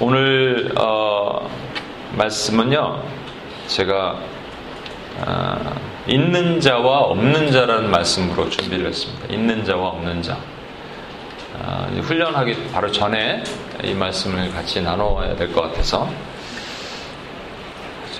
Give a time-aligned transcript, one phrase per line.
[0.00, 1.48] 오늘 어,
[2.12, 3.02] 말씀은요,
[3.66, 4.16] 제가
[5.26, 9.26] 어, 있는 자와 없는 자라는 말씀으로 준비를 했습니다.
[9.28, 10.38] 있는 자와 없는 자.
[11.60, 13.42] 어, 훈련하기 바로 전에
[13.82, 16.08] 이 말씀을 같이 나눠야 될 것 같아서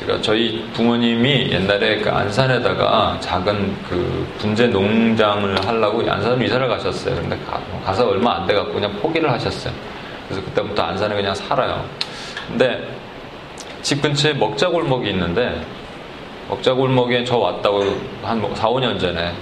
[0.00, 7.14] 제가 저희 부모님이 옛날에 그 안산에다가 작은 그 분재 농장을 하려고 안산으로 이사를 가셨어요.
[7.16, 7.38] 근데
[7.84, 9.72] 가, 서 얼마 안 돼갖고 그냥 포기를 하셨어요.
[10.28, 11.84] 그래서 그때부터 안산에 그냥 살아요.
[12.46, 12.88] 근데
[13.82, 15.64] 집 근처에 먹자골목이 있는데
[16.48, 17.84] 먹자골목에 저 왔다고
[18.22, 19.32] 한 4, 5년 전에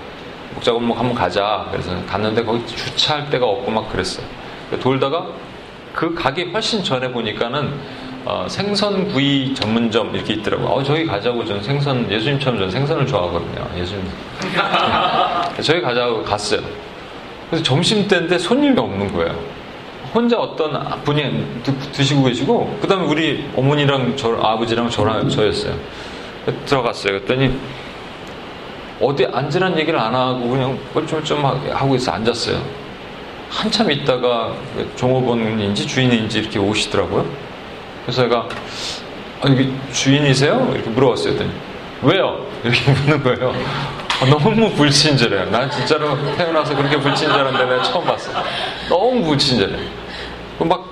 [0.55, 1.67] 먹자골목 한번 가자.
[1.71, 4.27] 그래서 갔는데 거기 주차할 데가 없고 막 그랬어요.
[4.81, 5.27] 돌다가
[5.95, 7.73] 그 가게 훨씬 전에 보니까는
[8.25, 10.69] 어, 생선구이 전문점 이렇게 있더라고요.
[10.69, 13.69] 어, 저기 가자고 저는 생선, 예수님처럼 저는 생선을 좋아하거든요.
[13.79, 14.05] 예수님.
[15.63, 16.61] 저기 가자고 갔어요.
[17.49, 19.56] 그래서 점심때인데 손님이 없는 거예요.
[20.17, 21.63] 혼자 어떤 분이
[21.93, 25.75] 드시고 계시고, 그 다음에 우리 어머니랑 저, 아버지랑 저랑 저였어요.
[26.65, 27.13] 들어갔어요.
[27.21, 27.55] 그랬더니,
[28.99, 32.59] 어디 앉으란 얘기를 안 하고 그냥 뻘쭘뻘 하고 있어 앉았어요.
[33.51, 34.55] 한참 있다가
[34.97, 37.27] 종업원인지 주인인지 이렇게 오시더라고요.
[38.07, 38.49] 그래서 제가
[39.43, 40.71] 아, 여기 주인이세요?
[40.73, 41.35] 이렇게 물어봤어요.
[42.03, 42.47] 왜요?
[42.65, 43.55] 이렇게 묻는 거예요.
[44.23, 45.51] 아, 너무 불친절해요.
[45.51, 48.31] 난 진짜로 태어나서 그렇게 불친절한 데 내가 처음 봤어.
[48.89, 49.77] 너무 불친절해.
[50.65, 50.85] 막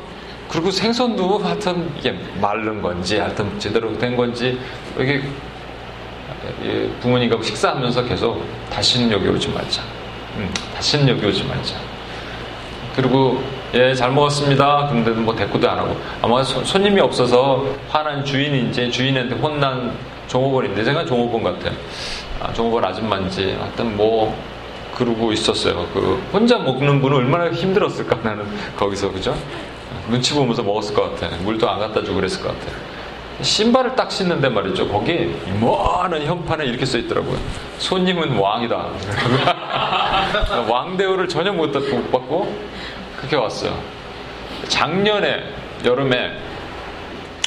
[0.49, 4.59] 그리고 생선도 하여튼 이게 마른 건지 하여튼 제대로 된 건지
[4.99, 5.23] 이게
[7.01, 9.83] 부모님과 식사하면서 계속 다시는 여기 오지 말자.
[10.37, 11.75] 응, 다시는 여기 오지 말자.
[12.95, 13.43] 그리고
[13.75, 14.89] 예, 잘 먹었습니다.
[14.89, 15.97] 근데 뭐 대꾸도 안 하고.
[16.23, 19.93] 아마 손, 님이 없어서 화난 주인인지 주인한테 혼난
[20.29, 21.77] 종업원인데 제가 종업원 같아요.
[22.41, 24.37] 아, 종업원 아줌마인지 하여튼 뭐
[24.97, 25.87] 그러고 있었어요.
[25.93, 29.35] 그 혼자 먹는 분은 얼마나 힘들었을까 나는 거기서 그죠?
[30.09, 31.35] 눈치 보면서 먹었을 것 같아.
[31.39, 32.73] 물도 안 갖다 주고 그랬을 것 같아.
[33.43, 34.89] 신발을 딱 신는데 말이죠.
[34.89, 37.37] 거기 이만한 현판에 이렇게 써 있더라고요.
[37.79, 38.87] 손님은 왕이다.
[40.69, 42.55] 왕 대우를 전혀 못 받고
[43.17, 43.77] 그렇게 왔어요.
[44.69, 45.43] 작년에
[45.85, 46.39] 여름에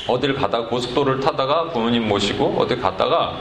[0.08, 3.38] 어딜 가다가 고속도로를 타다가 부모님 모시고 어딜 갔다가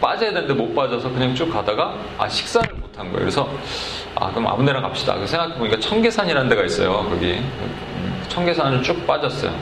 [0.00, 3.20] 빠져야 되는데 못 빠져서 그냥 쭉 가다가 아 식사를 못 한 거예요.
[3.20, 3.48] 그래서
[4.14, 5.14] 아 그럼 아무 데나 갑시다.
[5.26, 7.06] 생각해 보니까 청계산이라는 데가 있어요.
[7.08, 7.40] 거기
[8.28, 9.52] 청계산을 쭉 빠졌어요.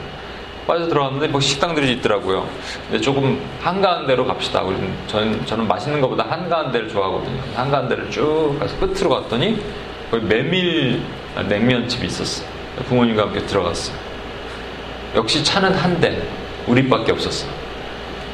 [0.67, 2.47] 빠져 들어갔는데 뭐 식당들이 있더라고요.
[2.89, 4.63] 근데 조금 한가한 데로 갑시다.
[5.07, 7.41] 저는, 저는 맛있는 것보다 한가한 데를 좋아하거든요.
[7.55, 9.59] 한가한 데를 쭉 가서 끝으로 갔더니
[10.11, 11.01] 거기 메밀
[11.47, 12.47] 냉면집이 있었어요.
[12.87, 13.97] 부모님과 함께 들어갔어요.
[15.15, 16.21] 역시 차는 한 대,
[16.67, 17.51] 우리밖에 없었어요.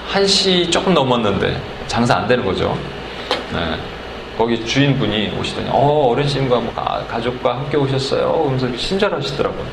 [0.07, 2.77] 한시 조금 넘었는데 장사 안 되는 거죠.
[3.53, 3.59] 네.
[4.37, 8.31] 거기 주인분이 오시더니 어 어르신과 뭐 가 족과 함께 오셨어요.
[8.33, 9.65] 그러면서 친절하시더라고요.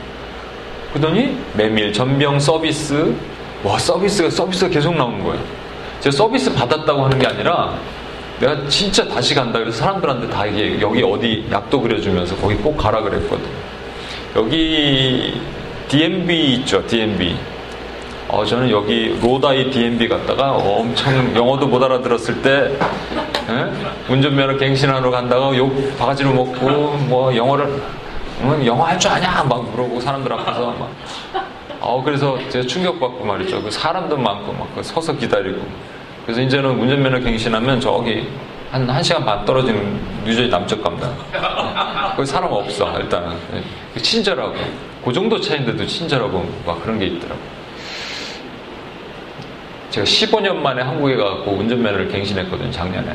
[0.92, 3.14] 그러더니 메밀 전병 서비스
[3.64, 5.40] 와 서비스가 서비스가 계속 나오는 거예요.
[6.00, 7.74] 제가 서비스 받았다고 하는 게 아니라
[8.40, 13.00] 내가 진짜 다시 간다 그래서 사람들한테 다 이게 여기 어디 약도 그려주면서 거기 꼭 가라
[13.02, 13.44] 그랬거든.
[14.36, 15.40] 여기
[15.88, 17.36] DMB 있죠, DMB.
[18.28, 23.52] 어, 저는 여기 로다이 DMB 갔다가 엄청 영어도 못 알아들었을 때 에?
[23.52, 24.12] 예?
[24.12, 26.68] 운전면허 갱신하러 간다가 욕 바가지로 먹고
[27.08, 27.82] 뭐 영어를
[28.42, 30.90] 응, 영어 할 줄 아냐 막 물어보고 사람들 앞에서 막
[31.80, 33.60] 어, 그래서 제가 충격받고 말이죠.
[33.62, 35.60] 그 사람도 많고 막그 서서 기다리고
[36.24, 38.26] 그래서 이제는 운전면허 갱신하면 저기
[38.70, 41.10] 한 1시간 반 떨어지는 뉴저지 남쪽 갑니다.
[42.16, 43.36] 거기 사람 없어, 일단은.
[44.00, 44.54] 친절하고.
[45.04, 47.61] 그 정도 차인데도 친절하고 막 그런 게 있더라고요.
[49.92, 53.14] 제가 15년 만에 한국에 가고 운전면허를 갱신했거든요, 작년에.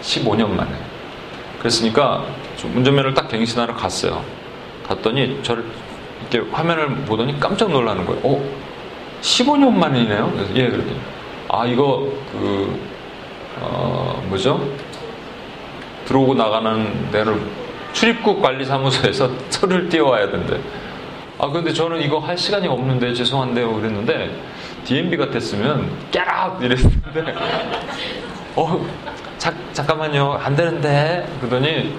[0.00, 0.70] 15년 만에.
[1.58, 2.24] 그랬으니까
[2.64, 4.24] 운전면허를 딱 갱신하러 갔어요.
[4.86, 5.64] 갔더니 저를
[6.30, 8.20] 이렇게 화면을 보더니 깜짝 놀라는 거예요.
[8.24, 8.42] 어?
[9.20, 10.32] 15년 만이네요?
[10.32, 10.98] 그래서 예, 그랬더니.
[11.50, 12.80] 아, 이거, 그,
[13.60, 14.66] 어, 뭐죠?
[16.06, 17.38] 들어오고 나가는 데를
[17.92, 20.58] 출입국 관리사무소에서 서류를 띄워와야 된대.
[21.38, 23.74] 아, 근데 저는 이거 할 시간이 없는데 죄송한데요.
[23.74, 24.30] 그랬는데,
[24.84, 26.62] DMB 같았으면 깨락!
[26.62, 27.34] 이랬는데,
[28.56, 28.86] 어,
[29.38, 30.38] 자, 잠깐만요.
[30.42, 31.26] 안 되는데.
[31.40, 31.98] 그러더니,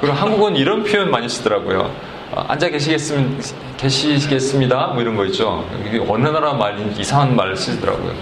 [0.00, 1.90] 그리고 한국은 이런 표현 많이 쓰더라고요.
[2.32, 4.88] 어, 앉아 계시겠습, 계시겠습니다.
[4.88, 5.68] 뭐 이런 거 있죠.
[6.08, 8.14] 어느 나라 말인지 이상한 말을 쓰더라고요.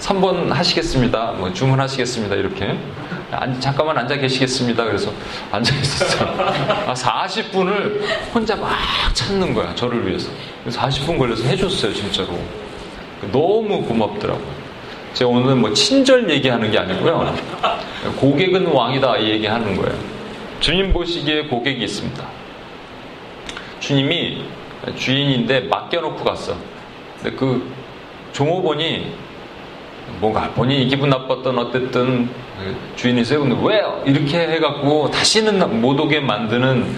[0.00, 1.32] 3번 하시겠습니다.
[1.38, 2.34] 뭐 주문하시겠습니다.
[2.34, 2.76] 이렇게.
[3.30, 4.84] 안, 잠깐만 앉아 계시겠습니다.
[4.84, 5.12] 그래서
[5.50, 6.34] 앉아 있었어요.
[6.86, 8.00] 아, 40분을
[8.34, 8.70] 혼자 막
[9.12, 9.74] 찾는 거야.
[9.74, 10.30] 저를 위해서.
[10.68, 11.92] 40분 걸려서 해줬어요.
[11.94, 12.38] 진짜로.
[13.32, 14.64] 너무 고맙더라고요.
[15.14, 17.34] 제가 오늘 뭐 친절 얘기하는 게 아니고요.
[18.16, 19.96] 고객은 왕이다 이 얘기하는 거예요.
[20.60, 22.24] 주님 보시기에 고객이 있습니다.
[23.80, 24.44] 주님이
[24.96, 26.56] 주인인데 맡겨놓고 갔어.
[27.22, 27.70] 근데 그
[28.32, 29.12] 종업원이
[30.20, 32.28] 뭔가 본인이 기분 나빴던 어쨌든
[32.96, 33.40] 주인이 있어요.
[33.40, 36.96] 근데 왜 이렇게 해갖고 다시는 못 오게 만드는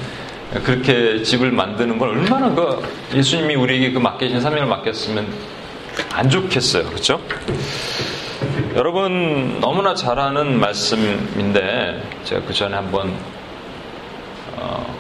[0.64, 2.82] 그렇게 집을 만드는 건 얼마나 그
[3.14, 5.26] 예수님이 우리에게 그 맡겨진 사명을 맡겼으면
[6.13, 6.85] 안 좋겠어요.
[6.89, 7.21] 그렇죠?
[8.75, 13.15] 여러분 너무나 잘 아는 말씀인데 제가 그 전에 한번
[14.57, 14.95] 어,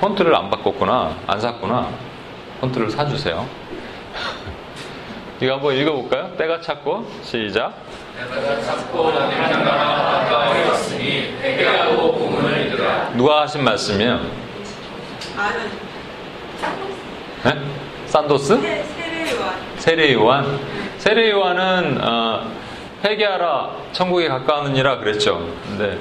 [0.00, 1.88] 폰트를 안 바꿨구나 안 샀구나
[2.60, 3.46] 폰트를 사주세요.
[5.40, 6.36] 이거 한번 읽어볼까요?
[6.36, 7.74] 때가 찼고 시작.
[13.16, 14.20] 누가 하신 말씀이에요?
[17.44, 17.52] 네?
[18.06, 19.01] 산도스?
[19.76, 20.58] 세례 요한.
[20.98, 22.50] 세례 요한은 어,
[23.04, 25.46] 회개하라 천국에 가까우느니라 그랬죠.
[25.68, 25.98] 근데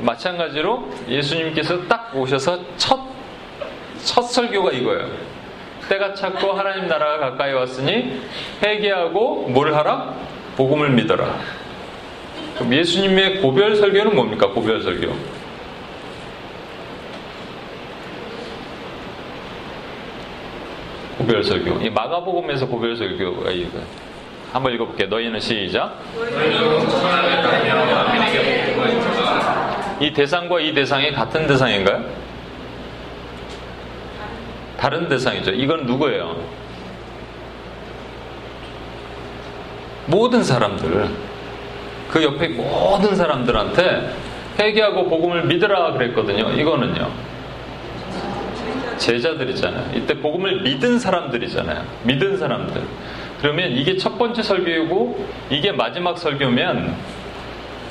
[0.00, 3.00] 마찬가지로 예수님께서 딱 오셔서 첫,
[4.04, 5.08] 첫 설교가 이거예요.
[5.88, 8.20] 때가 찼고 하나님 나라가 가까이 왔으니
[8.62, 10.14] 회개하고 뭘 하라?
[10.56, 11.38] 복음을 믿어라.
[12.56, 14.48] 그럼 예수님의 고별 설교는 뭡니까?
[14.48, 15.37] 고별 설교.
[21.28, 21.84] 고별 설교.
[21.84, 23.78] 이 마가복음에서 고별 설교가 이거.
[24.50, 25.08] 한번 읽어볼게요.
[25.08, 25.98] 너희는 시작.
[30.00, 32.02] 이 대상과 이 대상이 같은 대상인가요?
[34.78, 35.50] 다른 대상이죠.
[35.50, 36.34] 이건 누구예요?
[40.06, 41.10] 모든 사람들,
[42.10, 44.14] 그 옆에 모든 사람들한테
[44.58, 46.48] 회개하고 복음을 믿으라 그랬거든요.
[46.52, 47.27] 이거는요.
[48.98, 49.92] 제자들이잖아요.
[49.94, 51.82] 이때 복음을 믿은 사람들이잖아요.
[52.04, 52.82] 믿은 사람들.
[53.40, 56.94] 그러면 이게 첫 번째 설교이고 이게 마지막 설교면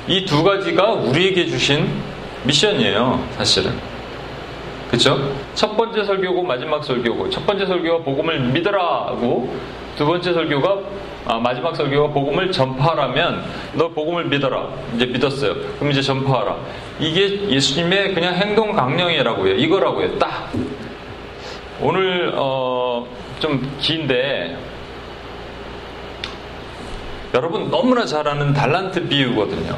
[0.08, 1.86] 이 두 가지가 우리에게 주신
[2.44, 3.26] 미션이에요.
[3.36, 3.72] 사실은.
[4.90, 5.34] 그쵸?
[5.54, 9.54] 첫 번째 설교고 마지막 설교고 첫 번째 설교가 복음을 믿으라고
[9.96, 10.78] 두 번째 설교가
[11.26, 13.44] 아, 마지막 설교가 복음을 전파하라면
[13.74, 16.56] 너 복음을 믿어라 이제 믿었어요 그럼 이제 전파하라
[17.00, 20.52] 이게 예수님의 그냥 행동 강령이라고 해요 이거라고 요딱
[21.80, 23.06] 오늘 어,
[23.38, 24.56] 좀 긴데
[27.34, 29.76] 여러분 너무나 잘 아는 달란트 비유거든요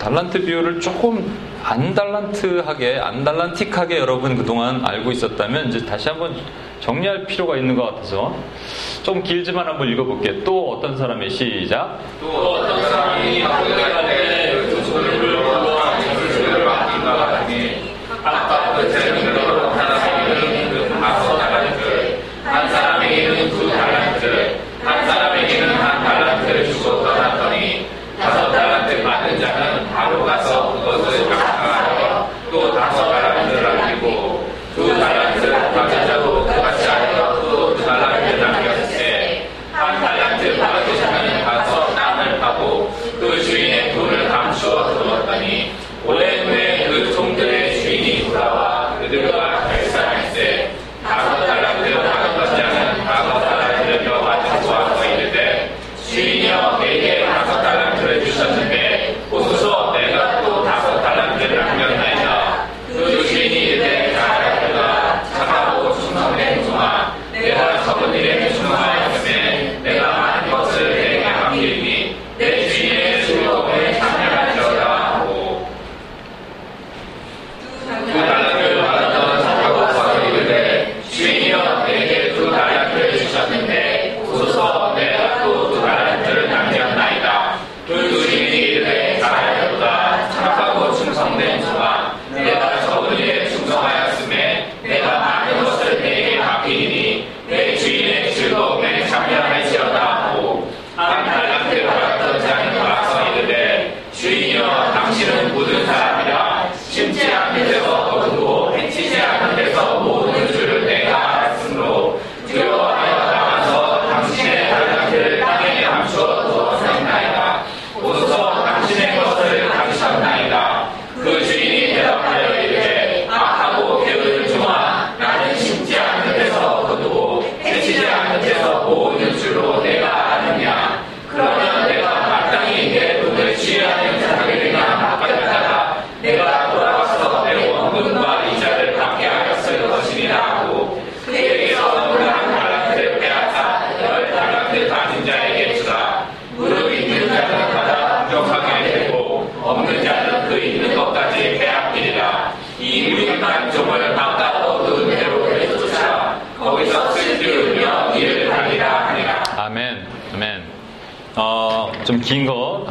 [0.00, 6.34] 달란트 비유를 조금 안 달란트하게, 안 달란틱하게 여러분 그동안 알고 있었다면 이제 다시 한번
[6.80, 8.34] 정리할 필요가 있는 것 같아서
[9.02, 10.42] 좀 길지만 한번 읽어볼게요.
[10.42, 11.98] 또 어떤 사람의 시작.
[12.18, 17.94] 또 어떤 사람이 학교에 그 소리를 불러 자식을 맡긴 것 같으니
[18.24, 19.19] 아까 그재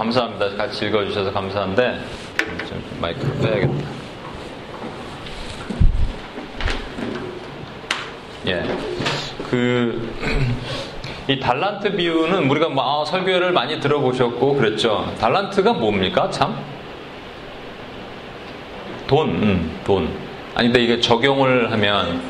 [0.10, 0.56] 감사합니다.
[0.56, 2.00] 같이 읽어주셔서 감사한데
[2.68, 3.89] 좀 마이크를 빼야겠다.
[8.48, 8.63] 예,
[9.51, 10.12] 그
[11.30, 15.13] 이 달란트 비유는 우리가 뭐 아, 설교를 많이 들어보셨고 그랬죠.
[15.20, 16.28] 달란트가 뭡니까?
[16.32, 16.58] 참
[19.06, 20.10] 돈, 음, 돈.
[20.56, 22.22] 아니 근데 이게 적용을 하면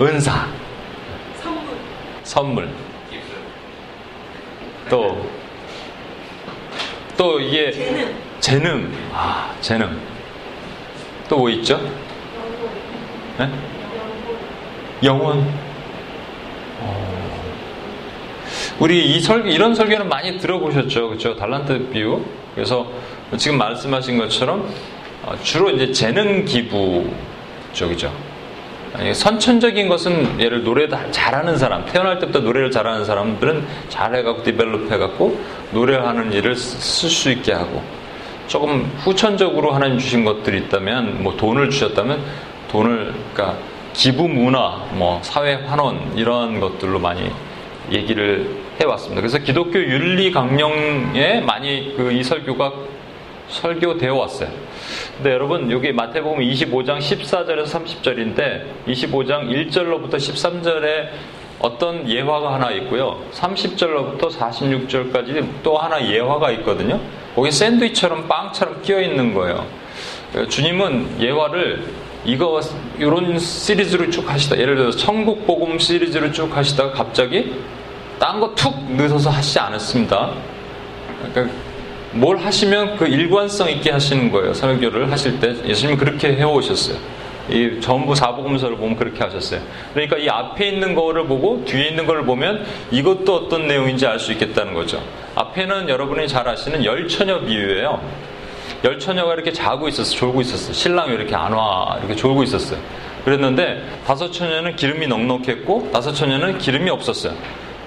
[0.00, 0.46] 은사,
[1.42, 1.68] 선물.
[2.22, 2.68] 선물.
[4.88, 5.37] 또,
[7.18, 8.14] 또 이게 재능.
[8.40, 8.92] 재능.
[9.12, 9.98] 아, 재능.
[11.28, 11.78] 또 뭐 있죠?
[13.38, 13.50] 네?
[15.02, 15.46] 영혼.
[16.80, 17.18] 어.
[18.78, 21.08] 우리 이 설, 이런 설교는 많이 들어보셨죠?
[21.08, 21.36] 그렇죠?
[21.36, 22.24] 달란트 비유.
[22.54, 22.86] 그래서
[23.36, 24.72] 지금 말씀하신 것처럼
[25.24, 27.10] 어, 주로 이제 재능 기부
[27.72, 28.12] 쪽이죠.
[29.12, 35.38] 선천적인 것은 예를 노래 잘하는 사람, 태어날 때부터 노래를 잘하는 사람들은 잘해갖고 디벨롭 해갖고
[35.72, 37.82] 노래를 하는 일을 쓸 수 있게 하고
[38.46, 42.22] 조금 후천적으로 하나님 주신 것들이 있다면 뭐 돈을 주셨다면
[42.70, 43.58] 돈을 그러니까
[43.92, 47.30] 기부 문화, 뭐 사회 환원 이런 것들로 많이
[47.90, 49.20] 얘기를 해왔습니다.
[49.20, 52.72] 그래서 기독교 윤리 강령에 많이 그 이 설교가
[53.48, 54.50] 설교되어 왔어요.
[55.16, 61.08] 근데 여러분 여기 마태복음 25장 14절에서 30절인데 25장 1절로부터 13절에
[61.60, 63.20] 어떤 예화가 하나 있고요.
[63.34, 67.00] 30절로부터 46절까지 또 하나 예화가 있거든요.
[67.34, 69.66] 거기 샌드위처럼 빵처럼 끼어 있는 거예요.
[70.48, 71.84] 주님은 예화를
[72.24, 72.60] 이거
[72.98, 74.58] 이런 시리즈로 쭉 하시다.
[74.58, 77.54] 예를 들어서 천국 복음 시리즈로 쭉 하시다가 갑자기
[78.18, 80.30] 딴 거 툭 넣어서 하시지 않았습니다.
[81.32, 81.54] 그러니까
[82.12, 84.52] 뭘 하시면 그 일관성 있게 하시는 거예요.
[84.54, 86.96] 설교를 하실 때 예수님은 그렇게 해오셨어요.
[87.50, 89.60] 이 전부 사복음서를 보면 그렇게 하셨어요.
[89.94, 94.32] 그러니까 이 앞에 있는 거를 보고 뒤에 있는 거를 보면 이것도 어떤 내용인지 알 수
[94.32, 95.02] 있겠다는 거죠.
[95.34, 98.00] 앞에는 여러분이 잘 아시는 열처녀 비유예요.
[98.84, 100.72] 열처녀가 이렇게 자고 있었어, 졸고 있었어.
[100.72, 102.78] 신랑이 이렇게 안 와, 이렇게 졸고 있었어요.
[103.24, 107.32] 그랬는데 다섯 처녀는 기름이 넉넉했고 다섯 처녀는 기름이 없었어요.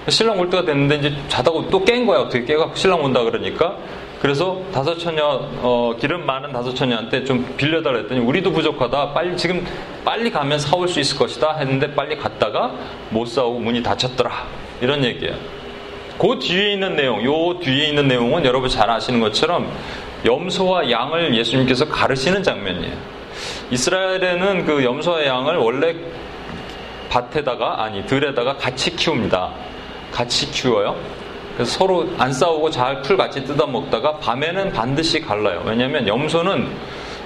[0.08, 2.20] 신랑 올 때가 됐는데 이제 자다고 또깬 거야.
[2.20, 3.76] 어떻게 깨가 신랑 온다 그러니까
[4.22, 9.14] 그래서 다섯 처녀 어, 기름 많은 다섯 처녀한테 좀 빌려달라 했더니 우리도 부족하다.
[9.14, 9.66] 빨리 지금
[10.04, 12.72] 빨리 가면 사올 수 있을 것이다 했는데 빨리 갔다가
[13.10, 14.46] 못 사오고 문이 닫혔더라.
[14.80, 15.34] 이런 얘기예요.
[16.18, 19.68] 그 뒤에 있는 내용, 요 뒤에 있는 내용은 여러분 잘 아시는 것처럼
[20.24, 22.94] 염소와 양을 예수님께서 가르시는 장면이에요.
[23.72, 25.96] 이스라엘에는 그 염소와 양을 원래
[27.08, 29.50] 밭에다가 아니 들에다가 같이 키웁니다.
[30.12, 31.21] 같이 키워요.
[31.54, 35.62] 그래서 서로 안 싸우고 잘 풀 같이 뜯어 먹다가 밤에는 반드시 갈라요.
[35.66, 36.68] 왜냐하면 염소는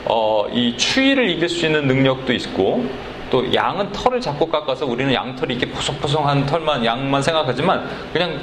[0.06, 2.84] 어, 이 추위를 이길 수 있는 능력도 있고
[3.30, 8.38] 또 양은 털을 자꾸 깎아서 우리는 양털이 이렇게 포송포송한 털만 양만 생각하지만 그냥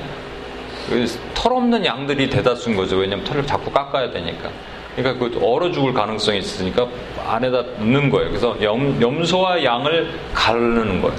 [0.90, 2.98] 그털 없는 양들이 대다수인 거죠.
[2.98, 4.50] 왜냐하면 털을 자꾸 깎아야 되니까.
[4.96, 6.88] 그러니까 그 얼어 죽을 가능성이 있으니까
[7.26, 8.30] 안에다 넣는 거예요.
[8.30, 11.18] 그래서 염, 염소와 양을 가르는 거예요.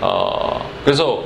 [0.00, 1.22] 어, 그래서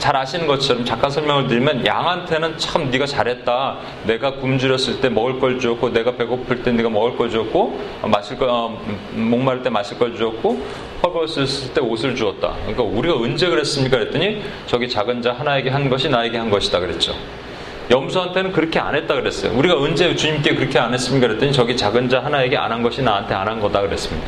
[0.00, 3.76] 잘 아시는 것처럼 잠깐 설명을 드리면 양한테는 참 네가 잘했다.
[4.06, 8.46] 내가 굶주렸을 때 먹을 걸 주었고 내가 배고플 때 네가 먹을 걸 주었고 마실 거
[8.48, 8.80] 어,
[9.12, 10.58] 목마를 때 마실 걸 주었고
[11.02, 12.54] 헐벗었을 때 옷을 주었다.
[12.62, 13.98] 그러니까 우리가 언제 그랬습니까?
[13.98, 17.14] 그랬더니 저기 작은 자 하나에게 한 것이 나에게 한 것이다 그랬죠.
[17.90, 19.52] 염소한테는 그렇게 안 했다 그랬어요.
[19.56, 21.26] 우리가 언제 주님께 그렇게 안 했습니까?
[21.26, 24.26] 그랬더니 저기 작은 자 하나에게 안 한 것이 나한테 안 한 거다 그랬습니다.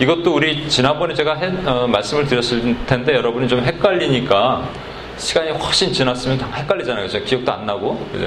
[0.00, 4.68] 이것도 우리 지난번에 제가 해, 어, 말씀을 드렸을 텐데 여러분이 좀 헷갈리니까
[5.20, 7.06] 시간이 훨씬 지났으면 다 헷갈리잖아요.
[7.06, 7.22] 그죠?
[7.22, 7.98] 기억도 안 나고.
[8.10, 8.26] 그죠?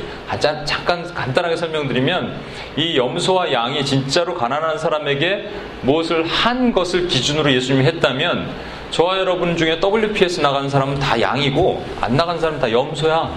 [0.64, 2.40] 잠깐 간단하게 설명드리면
[2.78, 5.50] 이 염소와 양이 진짜로 가난한 사람에게
[5.82, 8.48] 무엇을 한 것을 기준으로 예수님이 했다면
[8.92, 13.32] 저와 여러분 중에 WPS 나간 사람은 다 양이고 안 나간 사람은 다 염소야.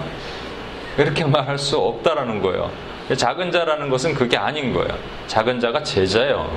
[0.99, 2.71] 이렇게 말할 수 없다라는 거예요.
[3.15, 4.89] 작은 자라는 것은 그게 아닌 거예요.
[5.25, 6.51] 작은 자가 제자예요.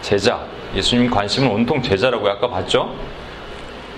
[0.00, 0.40] 제자.
[0.74, 2.94] 예수님 관심은 온통 제자라고 아까 봤죠?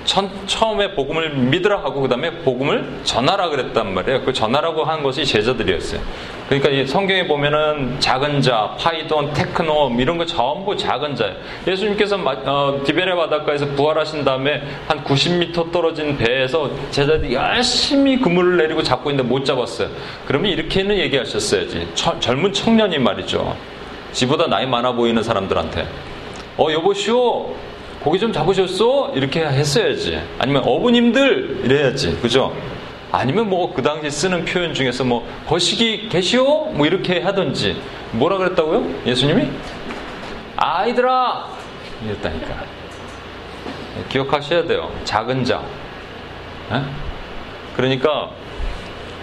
[0.05, 4.23] 처음에 복음을 믿으라 하고 그 다음에 복음을 전하라 그랬단 말이에요.
[4.23, 6.01] 그 전하라고 한 것이 제자들이었어요.
[6.49, 11.37] 그러니까 이 성경에 보면은 작은 자, 파이돈, 테크노 이런 거 전부 작은 자예요.
[11.67, 19.11] 예수님께서 어, 디베레 바닷가에서 부활하신 다음에 한 90m 떨어진 배에서 제자들이 열심히 그물을 내리고 잡고
[19.11, 19.89] 있는데 못 잡았어요.
[20.27, 21.89] 그러면 이렇게는 얘기하셨어야지.
[21.95, 23.57] 처, 젊은 청년이 말이죠.
[24.13, 25.87] 지보다 나이 많아 보이는 사람들한테
[26.59, 27.55] 어 여보시오
[28.03, 29.13] 고기 좀 잡으셨어?
[29.15, 30.21] 이렇게 했어야지.
[30.39, 32.19] 아니면 어부님들 이래야지.
[32.23, 32.55] 그죠?
[33.13, 36.67] 아니면 뭐 그 당시 쓰는 표현 중에서 뭐 거시기 계시오?
[36.67, 37.81] 뭐 이렇게 하든지
[38.13, 38.85] 뭐라 그랬다고요?
[39.07, 39.49] 예수님이?
[40.57, 41.47] 아이들아!
[42.07, 42.65] 이랬다니까.
[44.09, 44.91] 기억하셔야 돼요.
[45.05, 45.63] 작은 자.
[46.73, 46.81] 에?
[47.77, 48.31] 그러니까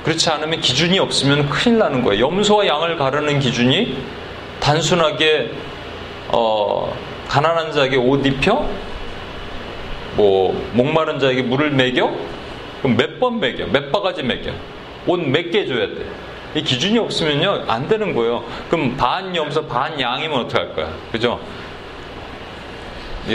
[0.04, 2.26] 그렇지 않으면 기준이 없으면 큰일 나는 거예요.
[2.28, 3.98] 염소와 양을 가르는 기준이
[4.60, 5.52] 단순하게
[6.30, 6.94] 어,
[7.30, 8.66] 가난한 자에게 옷 입혀,
[10.16, 12.12] 뭐 목마른 자에게 물을 먹여,
[12.82, 14.52] 그럼 몇 번 먹여, 몇 바가지 먹여,
[15.06, 16.06] 옷 몇 개 줘야 돼.
[16.56, 18.44] 이 기준이 없으면요 안 되는 거예요.
[18.70, 20.90] 그럼 반 염소 반 양이면 어떻게 할 거야?
[21.12, 21.40] 그죠?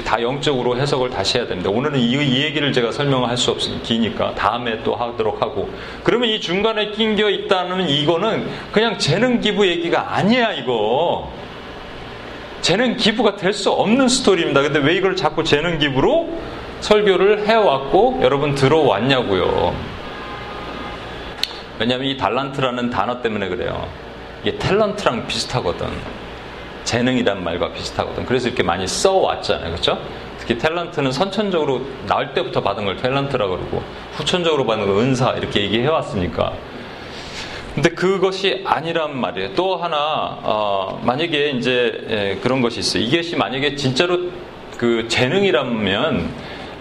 [0.07, 1.69] 다 영적으로 해석을 다시 해야 됩니다.
[1.69, 5.69] 오늘은 이, 이 얘기를 제가 설명할 수 없으니 기니까 다음에 또 하도록 하고.
[6.03, 11.31] 그러면 이 중간에 낑겨 있다는 이거는 그냥 재능 기부 얘기가 아니야 이거.
[12.63, 14.63] 재능 기부가 될 수 없는 스토리입니다.
[14.63, 16.31] 근데 왜 이걸 자꾸 재능 기부로
[16.81, 19.75] 설교를 해왔고 여러분 들어왔냐고요.
[21.79, 23.87] 왜냐하면 이 달란트라는 단어 때문에 그래요.
[24.45, 25.87] 이게 탤런트랑 비슷하거든.
[26.85, 28.27] 재능이란 말과 비슷하거든.
[28.27, 29.71] 그래서 이렇게 많이 써왔잖아요.
[29.71, 29.99] 그렇죠?
[30.39, 35.89] 특히 탤런트는 선천적으로 나올 때부터 받은 걸 탤런트라고 그러고 후천적으로 받는 걸 은사 이렇게 얘기해
[35.89, 36.53] 왔으니까.
[37.75, 39.55] 근데 그것이 아니란 말이에요.
[39.55, 39.97] 또 하나
[40.43, 43.03] 어, 만약에 이제 예, 그런 것이 있어요.
[43.03, 44.19] 이것이 만약에 진짜로
[44.77, 46.29] 그 재능이라면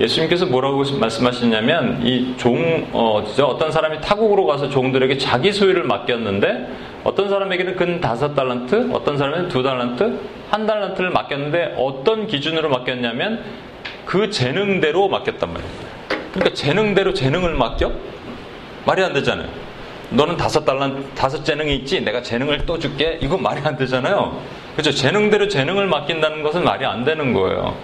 [0.01, 6.67] 예수님께서 뭐라고 말씀하시냐면 이종 어, 어떤 사람이 타국으로 가서 종들에게 자기 소유를 맡겼는데
[7.03, 10.19] 어떤 사람에게는 근 다섯 달란트, 어떤 사람에게는 두 달란트,
[10.49, 13.43] 한 달란트를 맡겼는데 어떤 기준으로 맡겼냐면
[14.05, 15.71] 그 재능대로 맡겼단 말이에요.
[16.33, 17.91] 그러니까 재능대로 재능을 맡겨?
[18.85, 19.70] 말이 안 되잖아요.
[20.11, 24.39] 너는 다섯 달란 다섯 재능이 있지 내가 재능을 또 줄게 이거 말이 안 되잖아요
[24.73, 27.75] 그렇죠 재능대로 재능을 맡긴다는 것은 말이 안 되는 거예요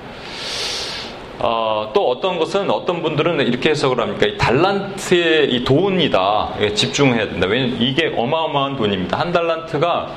[1.40, 4.26] 어, 또 어떤 것은 어떤 분들은 이렇게 해석을 합니까?
[4.26, 6.56] 이 달란트의 이 돈이다.
[6.74, 7.46] 집중해야 된다.
[7.48, 9.20] 왜냐면 이게 어마어마한 돈입니다.
[9.20, 10.16] 한 달란트가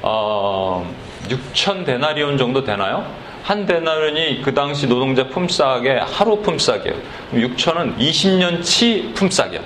[0.00, 0.94] 어,
[1.28, 3.04] 6천 데나리온 정도 되나요?
[3.42, 6.96] 한 데나리온이 그 당시 노동자 품삯의 하루 품삯이에요.
[7.34, 9.60] 6천은 20년치 품삯이야.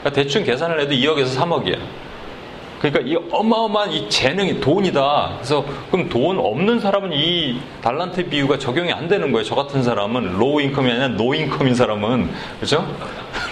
[0.00, 1.78] 그러니까 대충 계산을 해도 2억에서 3억이야.
[2.80, 5.32] 그러니까 이 어마어마한 이 재능이 돈이다.
[5.36, 9.44] 그래서 그럼 돈 없는 사람은 이 달란트 비유가 적용이 안 되는 거예요.
[9.44, 12.30] 저 같은 사람은 low income이 아니라 no income인 사람은
[12.60, 12.86] 그죠?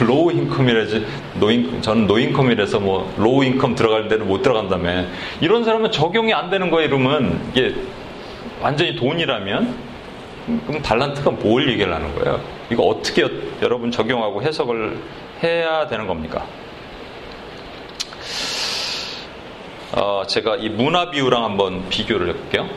[0.01, 1.07] low income이라지
[1.41, 5.05] no in- 저는 no income이라서 뭐 low income 들어갈 데는 못 들어간다며
[5.41, 6.87] 이런 사람은 적용이 안 되는 거예요.
[6.87, 7.75] 이러면 이게
[8.63, 9.75] 완전히 돈이라면
[10.69, 12.41] 그럼 달란트가 뭘 얘기를 하는 거예요?
[12.71, 13.29] 이거 어떻게
[13.61, 14.97] 여러분 적용하고 해석을
[15.43, 16.47] 해야 되는 겁니까?
[19.93, 22.69] 어, 제가 이 문화 비유랑 한번 비교를 해볼게요.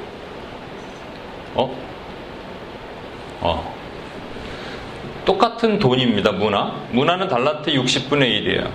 [1.55, 1.75] 어?
[3.41, 3.75] 어.
[5.25, 6.73] 똑같은 돈입니다, 문화.
[6.91, 8.69] 문화는 달란트 60분의 1이에요.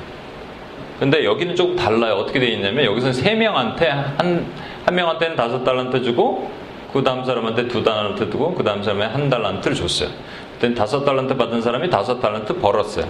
[0.98, 2.14] 근데 여기는 조금 달라요.
[2.14, 4.46] 어떻게 되어 있냐면 여기서는 3명한테 한,
[4.86, 6.50] 한 명한테는 5달란트 주고
[6.92, 10.10] 그 다음 사람한테 2달란트 주고 그 다음 사람한테 한 달란트를 줬어요.
[10.54, 13.06] 그때 5달란트 받은 사람이 5달란트 벌었어요.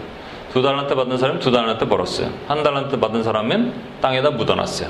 [0.54, 2.30] 2달란트 받은 사람이 2달란트 벌었어요.
[2.46, 4.88] 한 달란트 받은 사람은 땅에다 묻어놨어요.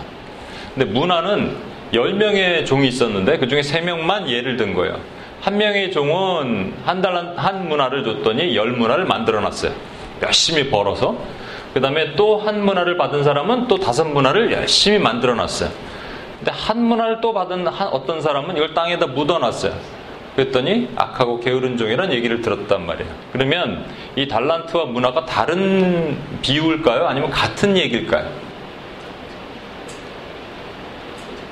[0.74, 1.56] 근데 문화는
[1.92, 4.98] 10명의 종이 있었는데 그 중에 3명만 예를 든 거예요.
[5.40, 9.72] 한 명의 종은 한 달란 한 문화를 줬더니 열 문화를 만들어 놨어요.
[10.22, 11.16] 열심히 벌어서.
[11.72, 15.70] 그 다음에 또 한 문화를 받은 사람은 또 다섯 문화를 열심히 만들어 놨어요.
[16.38, 19.72] 근데 한 문화를 또 받은 어떤 사람은 이걸 땅에다 묻어 놨어요.
[20.36, 23.10] 그랬더니 악하고 게으른 종이라는 얘기를 들었단 말이에요.
[23.32, 23.84] 그러면
[24.16, 27.06] 이 달란트와 문화가 다른 비유일까요?
[27.06, 28.28] 아니면 같은 얘기일까요?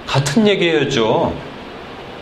[0.06, 1.32] 같은.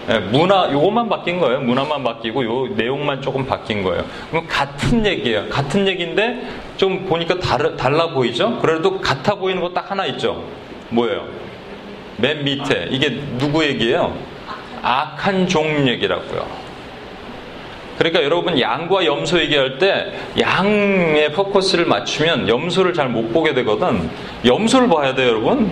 [0.06, 1.60] 네, 문화 요것만 바뀐 거예요.
[1.60, 4.04] 문화만 바뀌고 요 내용만 조금 바뀐 거예요.
[4.30, 5.48] 그럼 같은 얘기예요.
[5.48, 6.42] 같은 얘기인데
[6.76, 8.58] 좀 보니까 다르, 달라 보이죠?
[8.58, 10.44] 그래도 같아 보이는 거 딱 하나 있죠.
[10.90, 11.26] 뭐예요?
[12.16, 14.14] 맨 밑에 이게 누구 얘기예요?
[14.82, 16.70] 악한 종 얘기라고요.
[17.98, 24.08] 그러니까 여러분 양과 염소 얘기할 때 양의 포커스를 맞추면 염소를 잘 못 보게 되거든.
[24.46, 25.70] 염소를 봐야 돼요, 여러분.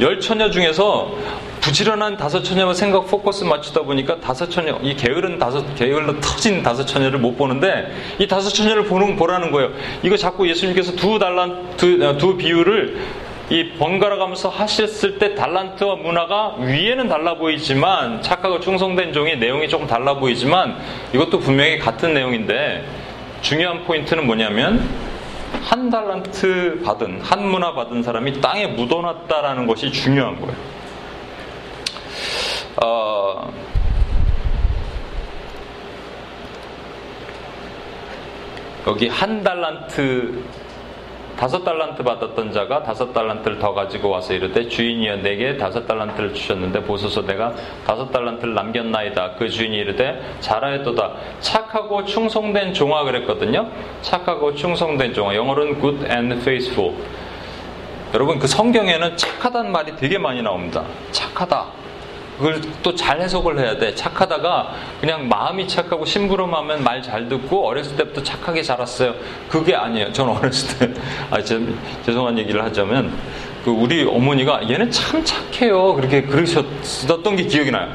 [0.00, 1.14] 열 처녀 중에서
[1.60, 6.86] 부지런한 다섯 처녀만 생각 포커스 맞추다 보니까 다섯 처녀, 이 게으른 다섯, 게을러 터진 다섯
[6.86, 9.70] 처녀를 못 보는데 이 다섯 처녀를 보는, 보라는 거예요.
[10.02, 12.98] 이거 자꾸 예수님께서 두 달란, 두, 어, 두 비유를
[13.50, 19.86] 이 번갈아 가면서 하셨을 때 달란트와 문화가 위에는 달라 보이지만 착하고 충성된 종의 내용이 조금
[19.86, 20.76] 달라 보이지만
[21.12, 22.84] 이것도 분명히 같은 내용인데
[23.42, 24.88] 중요한 포인트는 뭐냐면
[25.64, 30.56] 한 달란트 받은 한 문화 받은 사람이 땅에 묻어놨다라는 것이 중요한 거예요.
[32.82, 33.52] 어,
[38.86, 40.42] 여기 한 달란트
[41.38, 46.84] 다섯 달란트 받았던 자가 다섯 달란트를 더 가지고 와서 이르되 주인이여 내게 다섯 달란트를 주셨는데
[46.84, 47.52] 보소서 내가
[47.86, 49.32] 다섯 달란트를 남겼나이다.
[49.38, 51.12] 그 주인이 이르되 잘하였도다.
[51.40, 53.68] 착하고 충성된 종아 그랬거든요.
[54.02, 55.34] 착하고 충성된 종아.
[55.34, 56.94] 영어로는 good and faithful.
[58.14, 60.84] 여러분 그 성경에는 착하다는 말이 되게 많이 나옵니다.
[61.12, 61.81] 착하다.
[62.38, 63.94] 그걸 또 잘 해석을 해야 돼.
[63.94, 69.14] 착하다가 그냥 마음이 착하고 심부름하면 말 잘 듣고 어렸을 때부터 착하게 자랐어요.
[69.48, 70.12] 그게 아니에요.
[70.12, 71.60] 저는 어렸을 때, 아, 제,
[72.06, 73.12] 죄송한 얘기를 하자면,
[73.64, 75.94] 그 우리 어머니가 얘는 참 착해요.
[75.94, 77.88] 그렇게 그러셨던 게 기억이 나요.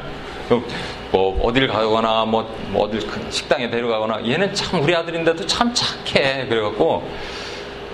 [1.11, 6.47] 뭐 어딜 가거나 뭐, 뭐 어딜 식당에 데려가거나 얘는 참 우리 아들인데도 참 착해.
[6.47, 7.09] 그래갖고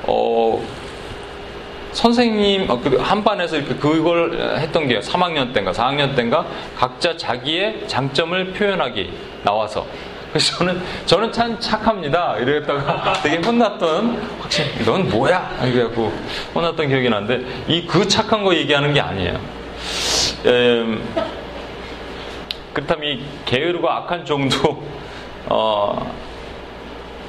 [0.08, 0.62] 어
[1.94, 6.46] 선생님 어, 그 한반에서 이렇게 그걸 했던 게 3학년 때인가 4학년 때인가?
[6.76, 9.86] 각자 자기의 장점을 표현하기 나와서.
[10.32, 12.38] 그래서 저는 저는 참 착합니다.
[12.40, 15.60] 이랬다가 되게 혼났던 확실히 넌 뭐야?
[15.64, 16.12] 이래갖고
[16.56, 19.40] 혼났던 기억이 나는데 이 그 착한 거 얘기하는 게 아니에요.
[20.46, 21.04] 음,
[22.74, 24.84] 그렇다면 이 게으르고 악한 정도
[25.46, 26.12] 어,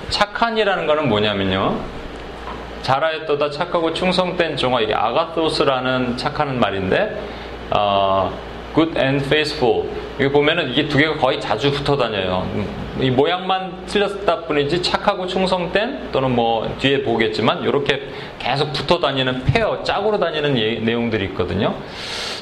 [0.09, 1.79] 착한이라는 거는 뭐냐면요.
[2.85, 7.18] 자라였도다 착하고 충성된 종아 이게 아가토스라는 착하는 말인데
[7.70, 8.31] 어,
[8.75, 9.88] good and faithful
[10.20, 12.47] 여기 보면은 이게 두 개가 거의 자주 붙어 다녀요.
[13.01, 19.83] 이 모양만 틀렸다 뿐이지 착하고 충성된 또는 뭐 뒤에 보겠지만 이렇게 계속 붙어 다니는 페어
[19.83, 21.75] 짝으로 다니는 예, 내용들이 있거든요.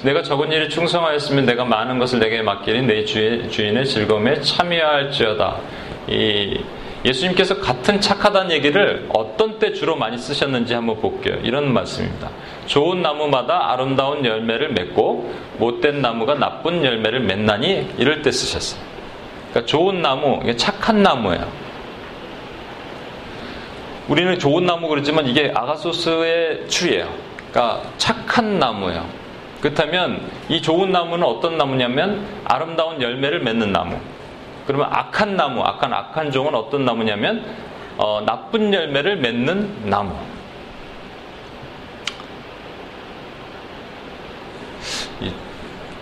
[0.02, 5.56] 내가 적은 일에 충성하였으면 내가 많은 것을 내게 맡기니 내 주인의 즐거움에 참여할지어다.
[6.08, 6.60] 이
[7.04, 11.36] 예수님께서 같은 착하다는 얘기를 어떤 때 주로 많이 쓰셨는지 한번 볼게요.
[11.42, 12.30] 이런 말씀입니다.
[12.66, 18.80] 좋은 나무마다 아름다운 열매를 맺고 못된 나무가 나쁜 열매를 맺나니 이럴 때 쓰셨어요.
[19.50, 21.50] 그러니까 좋은 나무, 착한 나무예요.
[24.08, 27.08] 우리는 좋은 나무 그러지만 이게 아가소스의 추리예요.
[27.50, 29.06] 그러니까 착한 나무예요.
[29.60, 33.98] 그렇다면 이 좋은 나무는 어떤 나무냐면 아름다운 열매를 맺는 나무.
[34.66, 37.44] 그러면 악한 나무, 악한 악한 종은 어떤 나무냐면
[37.96, 40.14] 어, 나쁜 열매를 맺는 나무.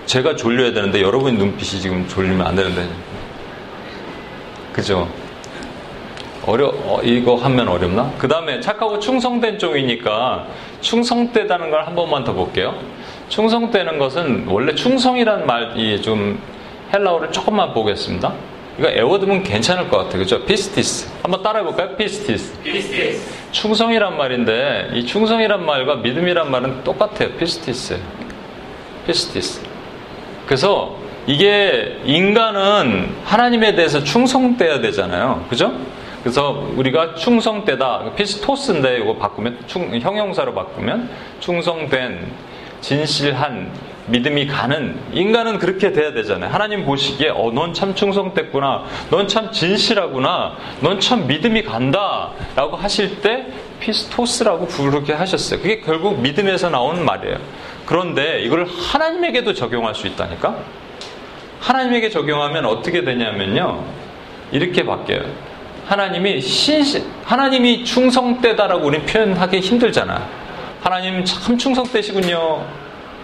[0.07, 2.89] 제가 졸려야 되는데 여러분 눈빛이 지금 졸리면 안 되는데
[4.73, 5.09] 그죠?
[6.47, 8.11] 어려 어, 이거 하면 어렵나?
[8.19, 10.47] 그 다음에 착하고 충성된 종이니까
[10.81, 12.75] 충성되다는 걸 한 번만 더 볼게요.
[13.29, 16.41] 충성되는 것은 원래 충성이라는 말이 좀
[16.93, 18.33] 헬라어를 조금만 보겠습니다.
[18.79, 20.21] 이거 외워두면 괜찮을 것 같아요.
[20.21, 20.45] 그죠?
[20.45, 21.11] πίστις.
[21.23, 21.97] 한번 따라해 볼까요?
[21.97, 22.63] πίστις.
[22.63, 23.53] πίστις.
[23.53, 27.31] 충성이란 말인데, 이 충성이란 말과 믿음이란 말은 똑같아요.
[27.33, 27.99] πίστις.
[29.07, 29.61] πίστις.
[30.47, 35.45] 그래서 이게 인간은 하나님에 대해서 충성돼야 되잖아요.
[35.51, 35.73] 그죠?
[36.23, 41.09] 그래서 우리가 충성되다, πιστός인데 이거 바꾸면, 충, 형용사로 바꾸면
[41.41, 42.31] 충성된,
[42.81, 43.71] 진실한,
[44.11, 46.51] 믿음이 가는 인간은 그렇게 돼야 되잖아요.
[46.53, 48.85] 하나님 보시기에 어, 넌 참 충성됐구나.
[49.11, 50.57] 넌 참 진실하구나.
[50.81, 52.31] 넌 참 믿음이 간다.
[52.57, 53.47] 라고 하실 때
[53.81, 55.61] πιστός라고 부르게 하셨어요.
[55.61, 57.39] 그게 결국 믿음에서 나오는 말이에요.
[57.87, 60.57] 그런데 이걸 하나님에게도 적용할 수 있다니까?
[61.61, 63.85] 하나님에게 적용하면 어떻게 되냐면요.
[64.53, 65.23] 이렇게 바뀌어요.
[65.87, 70.23] 하나님이 신실, 하나님이 충성되다라고 우리 표현하기 힘들잖아.
[70.83, 72.65] 하나님 참 충성되시군요.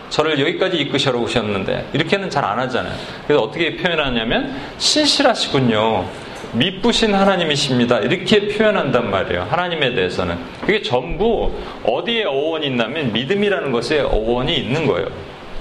[0.09, 2.95] 저를 여기까지 이끄셔 오셨는데 이렇게는 잘 안 하잖아요.
[3.27, 6.05] 그래서 어떻게 표현하냐면 신실하시군요.
[6.53, 7.99] 미쁘신 하나님이십니다.
[7.99, 9.47] 이렇게 표현한단 말이에요.
[9.51, 10.39] 하나님에 대해서는.
[10.61, 15.09] 그게 전부 어디에 어원이 있냐면 믿음이라는 것에 어원이 있는 거예요.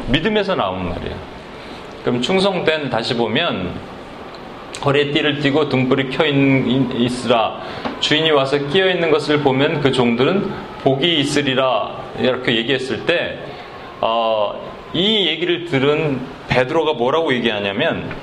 [0.07, 1.15] 믿음에서 나온 말이에요.
[2.03, 3.73] 그럼 충성된 다시 보면
[4.85, 7.61] 허리에 띠를 띠고 등불이 켜 있으라
[7.99, 10.51] 주인이 와서 끼어 있는 것을 보면 그 종들은
[10.83, 13.39] 복이 있으리라 이렇게 얘기했을 때
[14.07, 14.53] 어,
[14.93, 18.15] 이 얘기를 들은 베드로가 뭐라고 얘기하냐면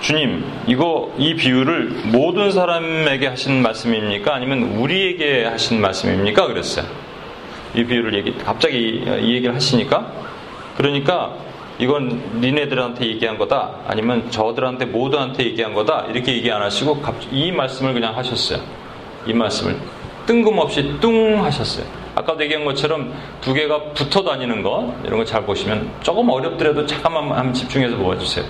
[0.00, 4.32] 주님, 이거 이 비유를 모든 사람에게 하신 말씀입니까?
[4.32, 6.46] 아니면 우리에게 하신 말씀입니까?
[6.46, 6.86] 그랬어요.
[7.74, 10.12] 이 비유를 얘기, 갑자기 이 얘기를 하시니까
[10.76, 11.34] 그러니까
[11.80, 13.80] 이건 니네들한테 얘기한 거다.
[13.88, 16.06] 아니면 저들한테 모두한테 얘기한 거다.
[16.08, 18.60] 이렇게 얘기 안 하시고 이 말씀을 그냥 하셨어요.
[19.26, 19.76] 이 말씀을
[20.26, 21.99] 뜬금없이 뚱 하셨어요.
[22.14, 27.24] 아까도 얘기한 것처럼 두 개가 붙어 다니는 거 이런 거 잘 보시면 조금 어렵더라도 잠깐만
[27.38, 28.44] 한번 집중해서 보아주세요.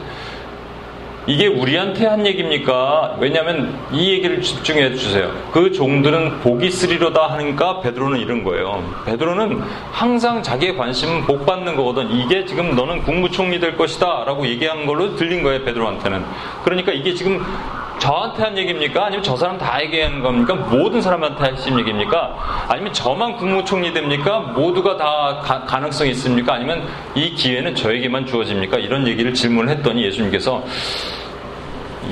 [1.26, 3.16] 이게 우리한테 한 얘기입니까?
[3.20, 5.30] 왜냐하면 이 얘기를 집중해 주세요.
[5.52, 8.82] 그 종들은 복이 있으리로다 하니까 베드로는 이런 거예요.
[9.04, 9.60] 베드로는
[9.92, 12.10] 항상 자기의 관심은 복 받는 거거든.
[12.10, 15.62] 이게 지금 너는 국무총리 될 것이다라고 얘기한 걸로 들린 거예요.
[15.62, 16.24] 베드로한테는.
[16.64, 17.44] 그러니까 이게 지금
[18.00, 19.04] 저한테 한 얘기입니까?
[19.06, 20.54] 아니면 저 사람 다에게 한 겁니까?
[20.54, 22.66] 모든 사람한테 하신 얘기입니까?
[22.68, 24.40] 아니면 저만 국무총리 됩니까?
[24.40, 26.54] 모두가 다 가, 능성이 있습니까?
[26.54, 28.78] 아니면 이 기회는 저에게만 주어집니까?
[28.78, 30.64] 이런 얘기를 질문을 했더니 예수님께서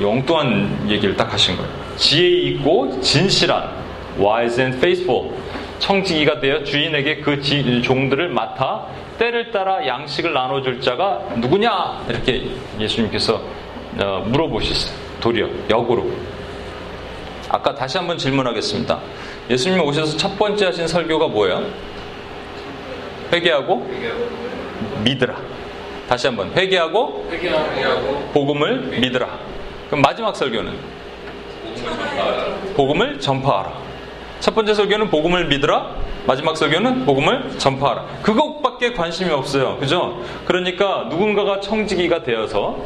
[0.00, 1.70] 엉뚱한 얘기를 딱 하신 거예요.
[1.96, 3.70] 지혜 있고 진실한
[4.18, 5.30] wise and faithful
[5.78, 8.86] 청지기가 되어 주인에게 그 지, 종들을 맡아
[9.18, 13.40] 때를 따라 양식을 나눠줄 자가 누구냐 이렇게 예수님께서
[14.00, 15.07] 어, 물어보셨어요.
[15.20, 16.06] 도리어 역으로.
[17.48, 19.00] 아까 다시 한번 질문하겠습니다.
[19.50, 21.64] 예수님이 오셔서 첫 번째 하신 설교가 뭐예요?
[23.32, 23.90] 회개하고
[25.04, 25.36] 믿으라.
[26.08, 27.28] 다시 한번 회개하고,
[28.32, 29.38] 복음을 믿으라.
[29.88, 30.74] 그럼 마지막 설교는
[32.76, 33.72] 복음을 전파하라.
[34.40, 35.96] 첫 번째 설교는 복음을 믿으라.
[36.26, 38.04] 마지막 설교는 복음을 전파하라.
[38.22, 39.78] 그것밖에 관심이 없어요.
[39.78, 40.22] 그죠?
[40.44, 42.78] 그러니까 누군가가 청지기가 되어서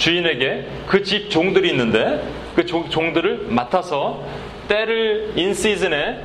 [0.00, 2.22] 주인에게 그 집 종들이 있는데
[2.56, 4.24] 그 종들을 맡아서
[4.66, 6.20] 때를 인시즌에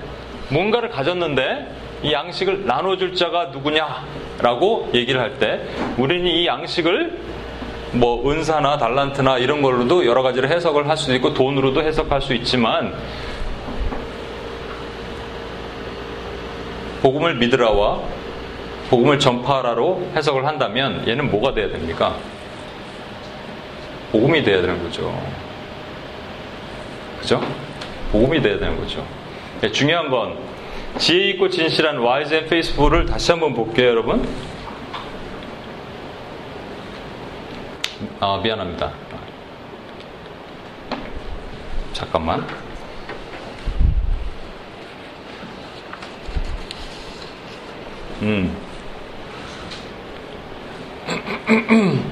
[0.50, 1.68] 뭔가를 가졌는데
[2.04, 5.62] 이 양식을 나눠줄 자가 누구냐라고 얘기를 할 때
[5.98, 7.20] 우리는 이 양식을
[7.94, 12.94] 뭐 은사나 달란트나 이런 걸로도 여러 가지로 해석을 할 수도 있고 돈으로도 해석할 수 있지만
[17.02, 18.00] 복음을 믿으라와
[18.90, 22.16] 복음을 전파하라로 해석을 한다면 얘는 뭐가 돼야 됩니까?
[24.16, 25.14] 복음이 돼야 되는 거죠.
[27.20, 27.42] 그죠?
[28.14, 29.06] 복음이 돼야 되는 거죠.
[29.60, 30.38] 네, 중요한 건
[30.98, 34.26] 지혜 있고 진실한 와이즈 앤 페이스북을 다시 한번 볼게요, 여러분.
[38.22, 38.94] 아, 미안합니다.
[41.92, 42.48] 잠깐만.
[48.22, 48.56] 음.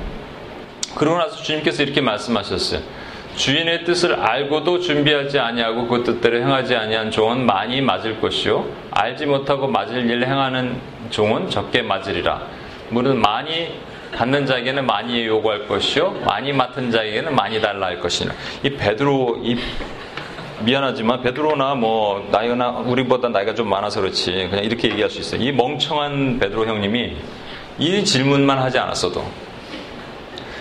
[0.95, 2.81] 그러고 나서 주님께서 이렇게 말씀하셨어요.
[3.35, 9.67] 주인의 뜻을 알고도 준비하지 아니하고 그 뜻대로 행하지 아니한 종은 많이 맞을 것이요 알지 못하고
[9.67, 10.79] 맞을 일을 행하는
[11.09, 12.41] 종은 적게 맞으리라.
[12.89, 13.79] 물은 많이
[14.11, 18.33] 갖는 자에게는 많이 요구할 것이요 많이 맡은 자에게는 많이 달라 할 것이라.
[18.61, 19.57] 이 베드로 이
[20.61, 25.41] 미안하지만 베드로나 뭐 나이가 우리보다 나이가 좀 많아서 그렇지 그냥 이렇게 얘기할 수 있어요.
[25.41, 27.17] 이 멍청한 베드로 형님이
[27.79, 29.25] 이 질문만 하지 않았어도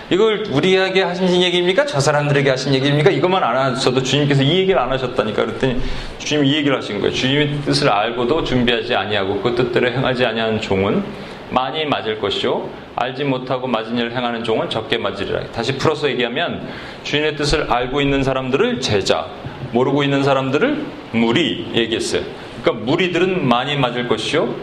[0.09, 1.85] 이걸 우리에게 하신 얘기입니까?
[1.85, 3.09] 저 사람들에게 하신 얘기입니까?
[3.09, 5.81] 이것만 안 하셔도 주님께서 이 얘기를 안 하셨다니까 그랬더니
[6.19, 7.13] 주님이 이 얘기를 하신 거예요.
[7.13, 11.03] 주님의 뜻을 알고도 준비하지 아니하고 그 뜻대로 행하지 아니하는 종은
[11.49, 15.45] 많이 맞을 것이요 알지 못하고 맞은 일을 행하는 종은 적게 맞으리라.
[15.47, 16.67] 다시 풀어서 얘기하면
[17.03, 19.27] 주인의 뜻을 알고 있는 사람들을 제자,
[19.71, 22.23] 모르고 있는 사람들을 무리 얘기했어요.
[22.61, 24.53] 그러니까 무리들은 많이 맞을 것이요,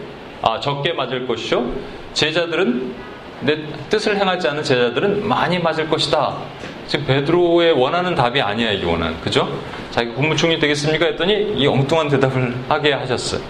[0.41, 1.71] 아 적게 맞을 것이요,
[2.13, 2.93] 제자들은
[3.41, 3.57] 내
[3.89, 6.37] 뜻을 행하지 않는 제자들은 많이 맞을 것이다.
[6.87, 9.19] 지금 베드로의 원하는 답이 아니야, 이거는.
[9.21, 9.47] 그죠?
[9.91, 11.05] 자기 국무총리 되겠습니까?
[11.05, 13.41] 했더니 이 엉뚱한 대답을 하게 하셨어요.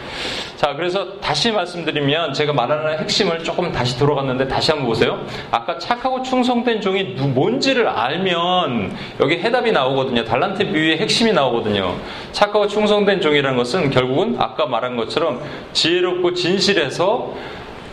[0.55, 5.25] 자, 그래서 다시 말씀드리면 제가 말하는 핵심을 조금 다시 들어갔는데 다시 한번 보세요.
[5.49, 10.23] 아까 착하고 충성된 종이 뭔지를 알면 여기 해답이 나오거든요.
[10.23, 11.95] 달란트 비유의 핵심이 나오거든요.
[12.31, 15.41] 착하고 충성된 종이라는 것은 결국은 아까 말한 것처럼
[15.73, 17.33] 지혜롭고 진실해서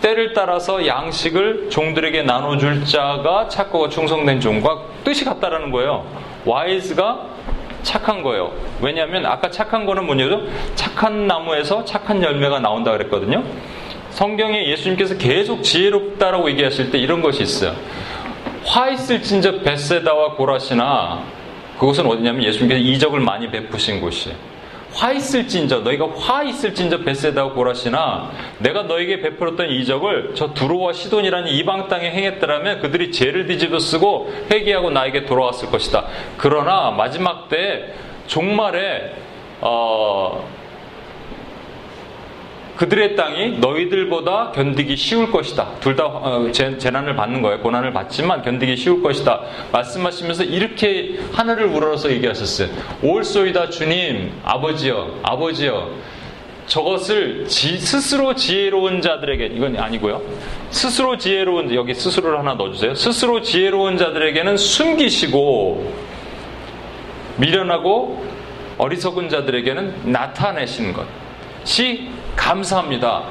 [0.00, 6.06] 때를 따라서 양식을 종들에게 나눠줄 자가 착하고 충성된 종과 뜻이 같다라는 거예요.
[6.44, 7.26] 와이즈가
[7.82, 8.52] 착한 거예요.
[8.80, 10.42] 왜냐하면 아까 착한 거는 뭐냐죠?
[10.74, 13.42] 착한 나무에서 착한 열매가 나온다 그랬거든요.
[14.10, 17.74] 성경에 예수님께서 계속 지혜롭다라고 얘기하실 때 이런 것이 있어요.
[18.64, 21.22] 화 있을진저 베세다와 고라시나
[21.78, 24.36] 그것은 어디냐면 예수님께서 이적을 많이 베푸신 곳이에요.
[24.92, 31.88] 화 있을진저 너희가 화 있을진저 베세다고 고라시나 내가 너에게 베풀었던 이적을 저 두로와 시돈이라는 이방
[31.88, 36.06] 땅에 행했더라면 그들이 죄를 뒤집어 쓰고 회개하고 나에게 돌아왔을 것이다.
[36.36, 37.92] 그러나 마지막 때
[38.26, 39.14] 종말에
[39.60, 40.48] 어,
[42.78, 45.66] 그들의 땅이 너희들보다 견디기 쉬울 것이다.
[45.80, 47.58] 둘다 어, 재난을 받는 거예요.
[47.58, 49.40] 고난을 받지만 견디기 쉬울 것이다.
[49.72, 52.68] 말씀하시면서 이렇게 하늘을 우러러서 얘기하셨어요.
[53.02, 55.90] 올소이다 주님, 아버지여, 아버지여.
[56.66, 60.22] 저것을 지, 스스로 지혜로운 자들에게 이건 아니고요.
[60.70, 62.94] 스스로 지혜로운 여기 스스로를 하나 넣어주세요.
[62.94, 65.92] 스스로 지혜로운 자들에게는 숨기시고
[67.38, 68.24] 미련하고
[68.76, 73.24] 어리석은 자들에게는 나타내시는 것이 감사합니다.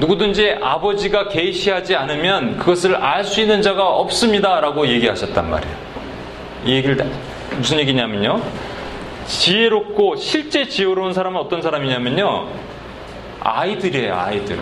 [0.00, 4.60] 누구든지 아버지가 계시하지 않으면 그것을 알 수 있는 자가 없습니다.
[4.60, 5.76] 라고 얘기하셨단 말이에요.
[6.64, 6.96] 이 얘기를,
[7.56, 8.40] 무슨 얘기냐면요.
[9.26, 12.48] 지혜롭고 실제 지혜로운 사람은 어떤 사람이냐면요.
[13.40, 14.58] 아이들이에요, 아이들.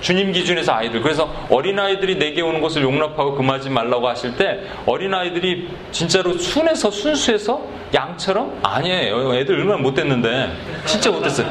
[0.00, 1.02] 주님 기준에서 아이들.
[1.02, 7.60] 그래서 어린아이들이 내게 오는 것을 용납하고 금하지 말라고 하실 때 어린아이들이 진짜로 순해서 순수해서
[7.92, 8.60] 양처럼?
[8.62, 9.34] 아니에요.
[9.34, 10.52] 애들 얼마나 못됐는데.
[10.86, 11.50] 진짜 못됐어요.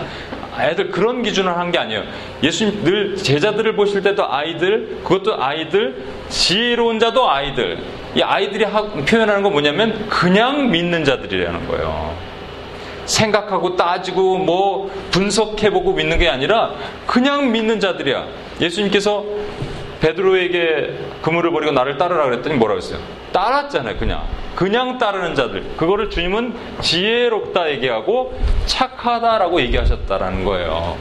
[0.59, 2.03] 애들 그런 기준을 한 게 아니에요.
[2.43, 7.77] 예수님 늘 제자들을 보실 때도 아이들, 그것도 아이들, 지혜로운 자도 아이들.
[8.15, 8.65] 이 아이들이
[9.05, 12.15] 표현하는 건 뭐냐면 그냥 믿는 자들이라는 거예요.
[13.05, 16.71] 생각하고 따지고 뭐 분석해보고 믿는 게 아니라
[17.05, 18.25] 그냥 믿는 자들이야.
[18.59, 19.23] 예수님께서
[20.01, 22.99] 베드로에게 그물을 버리고 나를 따르라 그랬더니 뭐라고 했어요?
[23.31, 24.23] 따랐잖아요, 그냥.
[24.55, 25.63] 그냥 따르는 자들.
[25.77, 30.97] 그거를 주님은 지혜롭다 얘기하고 착하다라고 얘기하셨다라는 거예요.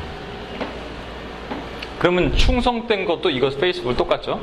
[1.99, 4.41] 그러면 충성된 것도 이거 페이스북 똑같죠?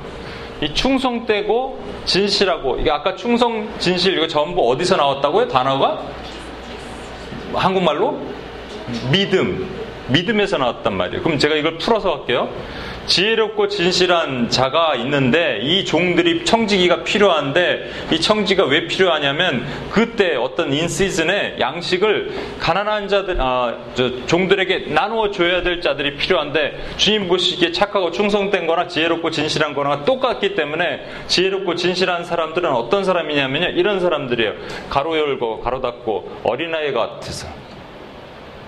[0.61, 5.47] 이 충성되고 진실하고 이게 아까 충성 진실 이거 전부 어디서 나왔다고요?
[5.49, 6.01] 단어가
[7.53, 8.19] 한국말로
[9.11, 9.69] 믿음,
[10.07, 11.21] 믿음에서 나왔단 말이에요.
[11.21, 12.49] 그럼 제가 이걸 풀어서 할게요.
[13.05, 21.57] 지혜롭고 진실한 자가 있는데 이 종들이 청지기가 필요한데 이 청지가 왜 필요하냐면 그때 어떤 인시즌에
[21.59, 23.77] 양식을 가난한 자들 아,
[24.27, 30.55] 종들에게 나누어 줘야 될 자들이 필요한데 주님 보시기에 착하고 충성된 거나 지혜롭고 진실한 거나 똑같기
[30.55, 33.69] 때문에 지혜롭고 진실한 사람들은 어떤 사람이냐면요.
[33.69, 34.53] 이런 사람들이에요.
[34.89, 37.47] 가로 열고 가로 닫고 어린아이 같아서.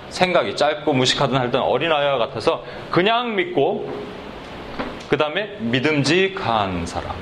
[0.09, 4.14] 생각이 짧고 무식하든 할든 어린아이와 같아서 그냥 믿고
[5.09, 7.15] 그 다음에 믿음직한 사람.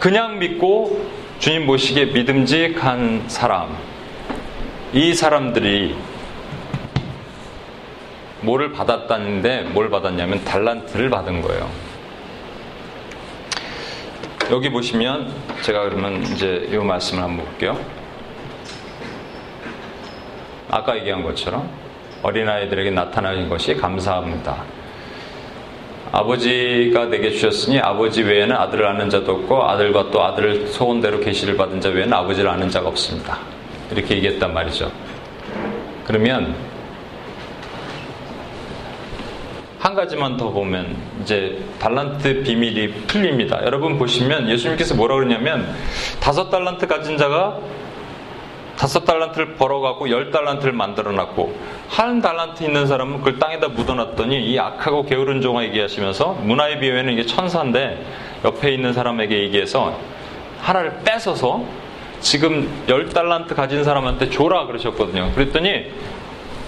[0.00, 1.06] 그냥 믿고
[1.38, 3.76] 주님 보시기에 믿음직한 사람.
[4.92, 5.96] 이 사람들이
[8.40, 11.70] 뭐를 받았다는데 뭘 받았냐면 달란트를 받은 거예요.
[14.50, 17.78] 여기 보시면 제가 그러면 이제 이 말씀을 한번 볼게요.
[20.70, 21.83] 아까 얘기한 것처럼
[22.24, 24.64] 어린아이들에게 나타나는 것이 감사합니다.
[26.10, 31.80] 아버지가 내게 주셨으니 아버지 외에는 아들을 아는 자도 없고 아들과 또 아들을 소원대로 계시를 받은
[31.80, 33.38] 자 외에는 아버지를 아는 자가 없습니다.
[33.90, 34.90] 이렇게 얘기했단 말이죠.
[36.06, 36.54] 그러면
[39.78, 43.60] 한 가지만 더 보면 이제 달란트 비밀이 풀립니다.
[43.64, 45.68] 여러분 보시면 예수님께서 뭐라 그러냐면
[46.20, 47.58] 다섯 달란트 가진 자가
[48.76, 51.56] 다섯 달란트를 벌어갖고 열 달란트를 만들어놨고
[51.88, 57.24] 한 달란트 있는 사람은 그걸 땅에다 묻어놨더니 이 악하고 게으른 종아 얘기하시면서 문화의 비유에는 이게
[57.26, 58.04] 천사인데
[58.44, 59.98] 옆에 있는 사람에게 얘기해서
[60.60, 61.64] 하나를 뺏어서
[62.20, 65.32] 지금 열 달란트 가진 사람한테 줘라 그러셨거든요.
[65.34, 65.92] 그랬더니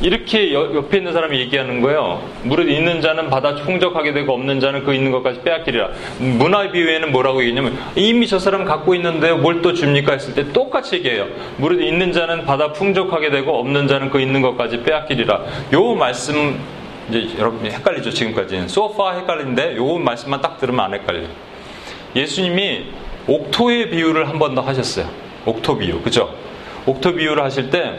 [0.02, 2.22] 이렇게 옆에 있는 사람이 얘기하는 거예요.
[2.42, 5.88] 무릇 있는 자는 받아 풍족하게 되고 없는 자는 그 있는 것까지 빼앗기리라.
[6.18, 10.96] 문화 비유에는 뭐라고 얘기냐면 이미 저 사람 갖고 있는데 뭘 또 줍니까 했을 때 똑같이
[10.96, 11.26] 얘기해요.
[11.56, 15.40] 무릇 있는 자는 받아 풍족하게 되고 없는 자는 그 있는 것까지 빼앗기리라.
[15.72, 16.60] 요 말씀
[17.08, 21.28] 이제 여러분 헷갈리죠 지금까지는 소파 헷갈리는데 요 말씀만 딱 들으면 안 헷갈려요.
[22.14, 22.84] 예수님이
[23.26, 25.08] 옥토의 비유를 한 번 더 하셨어요.
[25.46, 26.34] 옥토 비유 그죠?
[26.84, 27.94] 옥토 비유를 하실 때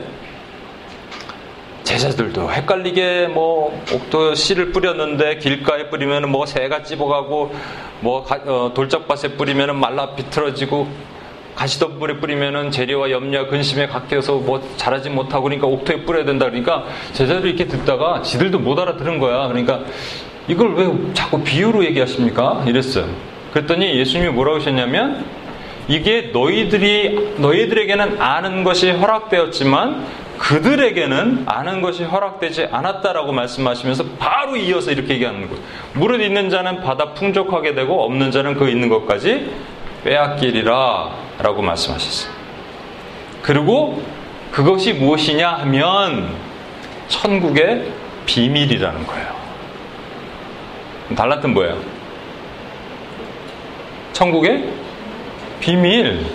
[1.87, 7.55] 제자들도 헷갈리게 뭐 옥토 씨를 뿌렸는데 길가에 뿌리면 뭐 새가 찝어가고
[8.01, 10.85] 뭐 어, 돌짝밭에 뿌리면 말라 비틀어지고
[11.55, 16.47] 가시덤불에 뿌리면은 재료와 염려 근심에 깎여서 뭐 자라지 못하고 그러니까 옥토에 뿌려야 된다.
[16.47, 19.47] 그러니까 제자들이 이렇게 듣다가 지들도 못 알아들은 거야.
[19.47, 19.79] 그러니까
[20.49, 22.65] 이걸 왜 자꾸 비유로 얘기하십니까?
[22.67, 23.07] 이랬어요.
[23.53, 25.25] 그랬더니 예수님이 뭐라고 하셨냐면
[25.87, 35.15] 이게 너희들이 너희들에게는 아는 것이 허락되었지만 그들에게는 아는 것이 허락되지 않았다라고 말씀하시면서 바로 이어서 이렇게
[35.15, 35.63] 얘기하는 거예요.
[35.93, 39.51] 무릇 있는 자는 받아 풍족하게 되고 없는 자는 그 있는 것까지
[40.03, 42.33] 빼앗기리라 라고 말씀하셨어요.
[43.41, 44.01] 그리고
[44.51, 46.35] 그것이 무엇이냐 하면
[47.07, 47.91] 천국의
[48.25, 49.37] 비밀이라는 거예요.
[51.15, 51.79] 달란트는 뭐예요?
[54.13, 54.67] 천국의
[55.59, 56.25] 비밀.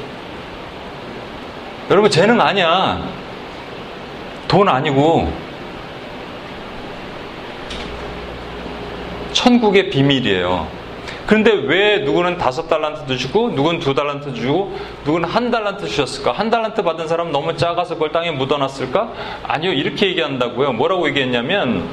[1.91, 3.22] 여러분, 재능 아니야.
[4.53, 5.33] 돈 아니고
[9.33, 10.67] 천국의 비밀이에요.
[11.27, 16.33] 그런데 왜 누구는 다섯 달란트 주고 누구는 두 달란트 주고 누구는 한 달란트 주셨을까?
[16.33, 19.13] 한 달란트 받은 사람 너무 작아서 그걸 땅에 묻어놨을까?
[19.45, 20.75] 아니요 이렇게 얘기한다고요.
[20.75, 21.89] 뭐라고 얘기했냐면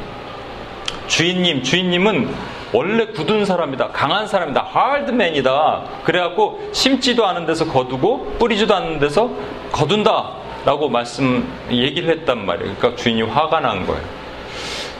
[1.07, 2.27] 주인님 주인님은
[2.73, 3.91] 원래 굳은 사람이다.
[3.93, 4.67] 강한 사람이다.
[4.69, 5.83] 하드맨이다.
[6.03, 9.29] 그래갖고 심지도 않은 데서 거두고 뿌리지도 않는 데서
[9.71, 10.48] 거둔다.
[10.65, 12.75] 라고 말씀, 얘기를 했단 말이에요.
[12.77, 14.01] 그러니까 주인이 화가 난 거예요.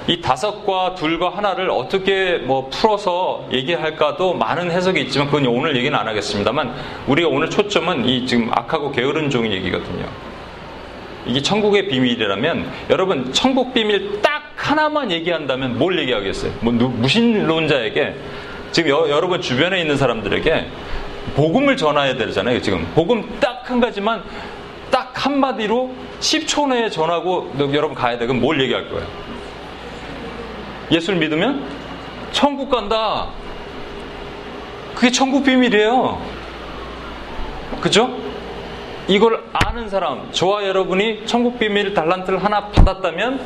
[0.07, 6.07] 이 다섯과 둘과 하나를 어떻게 뭐 풀어서 얘기할까도 많은 해석이 있지만 그건 오늘 얘기는 안
[6.07, 6.73] 하겠습니다만
[7.07, 10.05] 우리가 오늘 초점은 이 지금 악하고 게으른 종의 얘기거든요.
[11.27, 16.53] 이게 천국의 비밀이라면 여러분 천국 비밀 딱 하나만 얘기한다면 뭘 얘기하겠어요?
[16.61, 18.15] 뭐 무신론자에게
[18.71, 20.67] 지금 여, 여러분 주변에 있는 사람들에게
[21.35, 22.61] 복음을 전해야 되잖아요.
[22.61, 24.23] 지금 복음 딱 한 가지만
[24.91, 28.25] 딱 한마디로 10초 내에 전하고 여러분 가야 돼.
[28.25, 29.05] 그럼 뭘 얘기할 거예요?
[30.91, 31.63] 예수를 믿으면
[32.31, 33.27] 천국 간다.
[34.95, 36.19] 그게 천국 비밀이에요.
[37.81, 38.17] 그죠?
[39.07, 43.41] 이걸 아는 사람, 저와 여러분이 천국 비밀 달란트를 하나 받았다면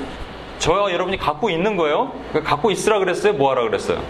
[0.60, 2.14] 저와 여러분이 갖고 있는 거예요.
[2.44, 3.34] 갖고 있으라 그랬어요?
[3.34, 4.02] 뭐 하라 그랬어요?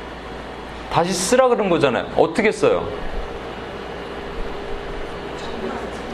[0.91, 2.07] 다시 쓰라 그런 거잖아요.
[2.15, 2.87] 어떻게 써요?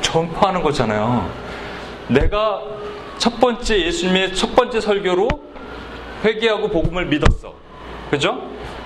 [0.10, 1.30] 전파하는 거잖아요.
[2.08, 2.62] 내가
[3.20, 5.28] 첫 번째 예수님의 첫 번째 설교로
[6.26, 7.54] 회개하고 복음을 믿었어.
[8.10, 8.42] 그죠?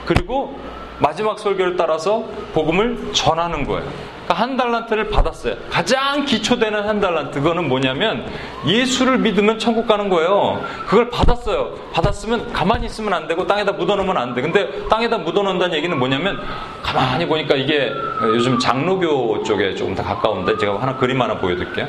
[0.05, 0.57] 그리고
[0.99, 2.23] 마지막 설교를 따라서
[2.53, 3.83] 복음을 전하는 거예요.
[4.23, 5.55] 그러니까 한 달란트를 받았어요.
[5.69, 8.25] 가장 기초되는 한 달란트 그거는 뭐냐면
[8.65, 10.61] 예수를 믿으면 천국 가는 거예요.
[10.87, 11.73] 그걸 받았어요.
[11.91, 14.41] 받았으면 가만히 있으면 안 되고 땅에다 묻어놓으면 안 돼.
[14.41, 16.39] 근데 땅에다 묻어놓는다는 얘기는 뭐냐면
[16.81, 17.91] 가만히 보니까 이게
[18.21, 21.87] 요즘 장로교 쪽에 조금 더 가까운데 제가 하나 그림 하나 보여드릴게요.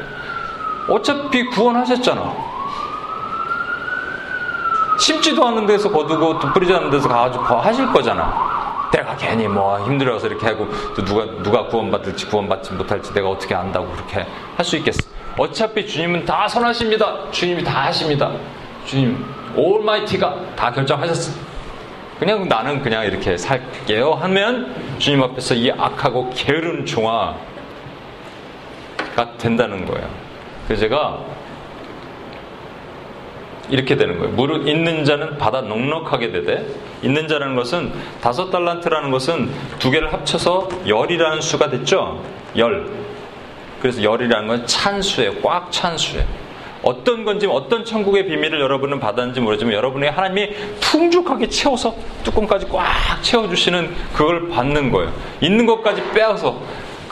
[0.88, 2.53] 어차피 구원하셨잖아.
[5.04, 8.88] 심지도 않는 데서 거두고 또 뿌리지 않는 데서 가가지고 하실 거잖아.
[8.90, 13.86] 내가 괜히 뭐 힘들어서 이렇게 하고 또 누가 누가 구원받을지 구원받지 못할지 내가 어떻게 안다고
[13.92, 14.24] 그렇게
[14.56, 15.00] 할 수 있겠어?
[15.36, 17.30] 어차피 주님은 다 선하십니다.
[17.30, 18.30] 주님이 다 하십니다.
[18.86, 19.22] 주님
[19.54, 21.38] 올마이티가 다 결정하셨어.
[22.18, 27.36] 그냥 나는 그냥 이렇게 살게요 하면 주님 앞에서 이 악하고 게으른 종아가
[29.36, 30.08] 된다는 거예요.
[30.66, 31.18] 그래서 제가
[33.70, 34.32] 이렇게 되는 거예요.
[34.32, 36.66] 무릇 있는 자는 받아 넉넉하게 되되
[37.02, 42.22] 있는 자라는 것은 다섯 달란트라는 것은 두 개를 합쳐서 열이라는 수가 됐죠.
[42.56, 42.86] 열.
[43.80, 45.40] 그래서 열이라는 건 찬수예요.
[45.42, 46.44] 꽉 찬수예요.
[46.82, 50.50] 어떤 건지 어떤 천국의 비밀을 여러분은 받았는지 모르지만 여러분의 하나님이
[50.80, 51.94] 풍족하게 채워서
[52.24, 52.84] 뚜껑까지 꽉
[53.22, 55.10] 채워주시는 그걸 받는 거예요.
[55.40, 56.60] 있는 것까지 빼앗어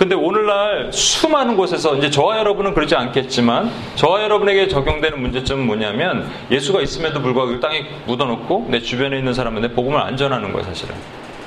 [0.02, 6.80] 근데 오늘날 수많은 곳에서 이제 저와 여러분은 그러지 않겠지만 저와 여러분에게 적용되는 문제점은 뭐냐면 예수가
[6.80, 10.96] 있음에도 불구하고 땅에 묻어놓고 내 주변에 있는 사람한테 복음을 안 전하는 거예요 사실은.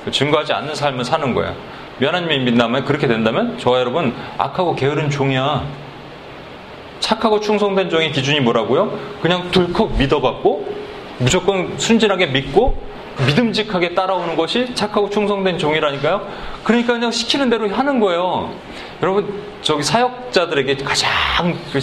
[0.09, 1.53] 증거하지 않는 삶을 사는 거야.
[2.01, 5.65] 하나님이 믿다면 그렇게 된다면 저와 여러분 악하고 게으른 종이야.
[7.01, 8.97] 착하고 충성된 종의 기준이 뭐라고요?
[9.21, 10.65] 그냥 덜컥 믿어갖고
[11.17, 12.81] 무조건 순진하게 믿고
[13.25, 16.27] 믿음직하게 따라오는 것이 착하고 충성된 종이라니까요.
[16.63, 18.53] 그러니까 그냥 시키는 대로 하는 거예요.
[19.01, 21.79] 여러분 저기 사역자들에게 가장 그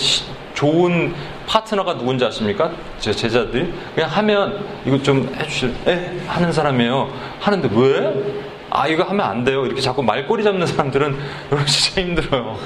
[0.55, 1.15] 좋은
[1.47, 2.71] 파트너가 누군지 아십니까?
[2.99, 7.11] 제 제자들이 그냥 하면 이거 좀 해주실 에 하는 사람이에요.
[7.41, 8.43] 하는데 왜?
[8.71, 9.67] 아 이거 하면 안 돼요.
[9.67, 11.19] 이렇게 자꾸 말꼬리 잡는 사람들은
[11.51, 12.59] 여러분 진짜 힘들어요.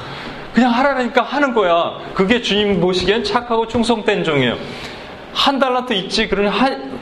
[0.52, 1.98] 그냥 하라니까 하는 거야.
[2.14, 4.56] 그게 주님 보시기엔 착하고 충성된 종이에요.
[5.36, 6.50] 한 달란트 있지 그러니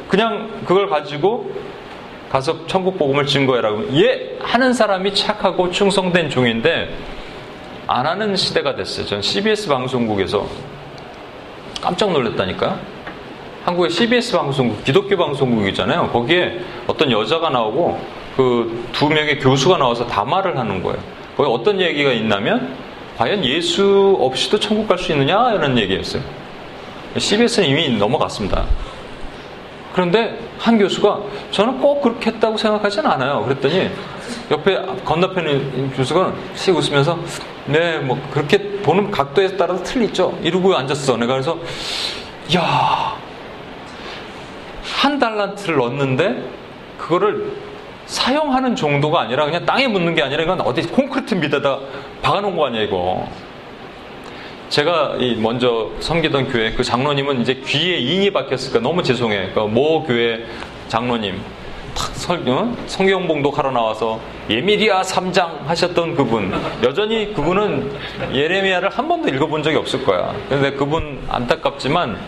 [0.09, 1.51] 그냥 그걸 가지고
[2.30, 6.93] 가서 천국 복음을 증거해라고 예 하는 사람이 착하고 충성된 종인데
[7.87, 9.07] 안 하는 시대가 됐어요.
[9.07, 10.47] 전 CBS 방송국에서
[11.80, 12.76] 깜짝 놀랐다니까요.
[13.64, 16.11] 한국의 CBS 방송국 기독교 방송국이잖아요.
[16.11, 16.59] 거기에
[16.89, 17.99] 어떤 여자가 나오고
[18.37, 20.99] 그 두 명의 교수가 나와서 담화를 하는 거예요.
[21.37, 22.74] 거기 어떤 얘기가 있냐면
[23.16, 26.22] 과연 예수 없이도 천국 갈 수 있느냐 이런 얘기였어요.
[27.19, 28.65] CBS는 이미 넘어갔습니다.
[29.93, 31.21] 그런데 한 교수가
[31.53, 33.45] 저는 꼭 그렇게 했다고 생각하진 않아요.
[33.45, 33.91] 그랬더니
[34.51, 37.19] 옆에 건너편에 교수가 씩 웃으면서
[37.67, 40.39] 네, 뭐 그렇게 보는 각도에 따라서 틀리죠.
[40.43, 41.17] 이러고 앉았어.
[41.17, 41.57] 내가 그래서
[42.57, 43.17] 야,
[44.83, 46.43] 한 달란트를 넣었는데
[46.99, 47.53] 그거를
[48.07, 51.79] 사용하는 정도가 아니라 그냥 땅에 묻는 게 아니라 이건 어디 콘크리트 밑에다
[52.21, 53.29] 박아놓은 거 아니야 이거.
[54.75, 59.53] 제가 먼저 섬기던 교회 그 장로님은 이제 귀에 인이 박혔을까 너무 죄송해.
[59.55, 60.45] 그모 교회
[60.89, 61.41] 장로님
[61.95, 62.75] 탁 설, 어?
[62.89, 64.18] 성경 봉독 하러 나와서
[64.51, 66.53] 예미리아 3장 하셨던 그분
[66.83, 67.89] 여전히 그분은
[68.35, 70.35] 예레미야를 한 번도 읽어본 적이 없을 거야.
[70.49, 72.18] 근데 그분 안타깝지만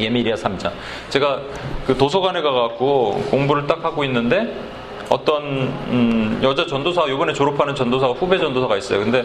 [0.00, 0.72] 예미리아 3장
[1.10, 1.42] 제가
[1.86, 4.52] 그 도서관에 가갖고 공부를 딱 하고 있는데
[5.08, 8.98] 어떤 음, 여자 전도사 이번에 졸업하는 전도사가 후배 전도사가 있어요.
[8.98, 9.24] 근데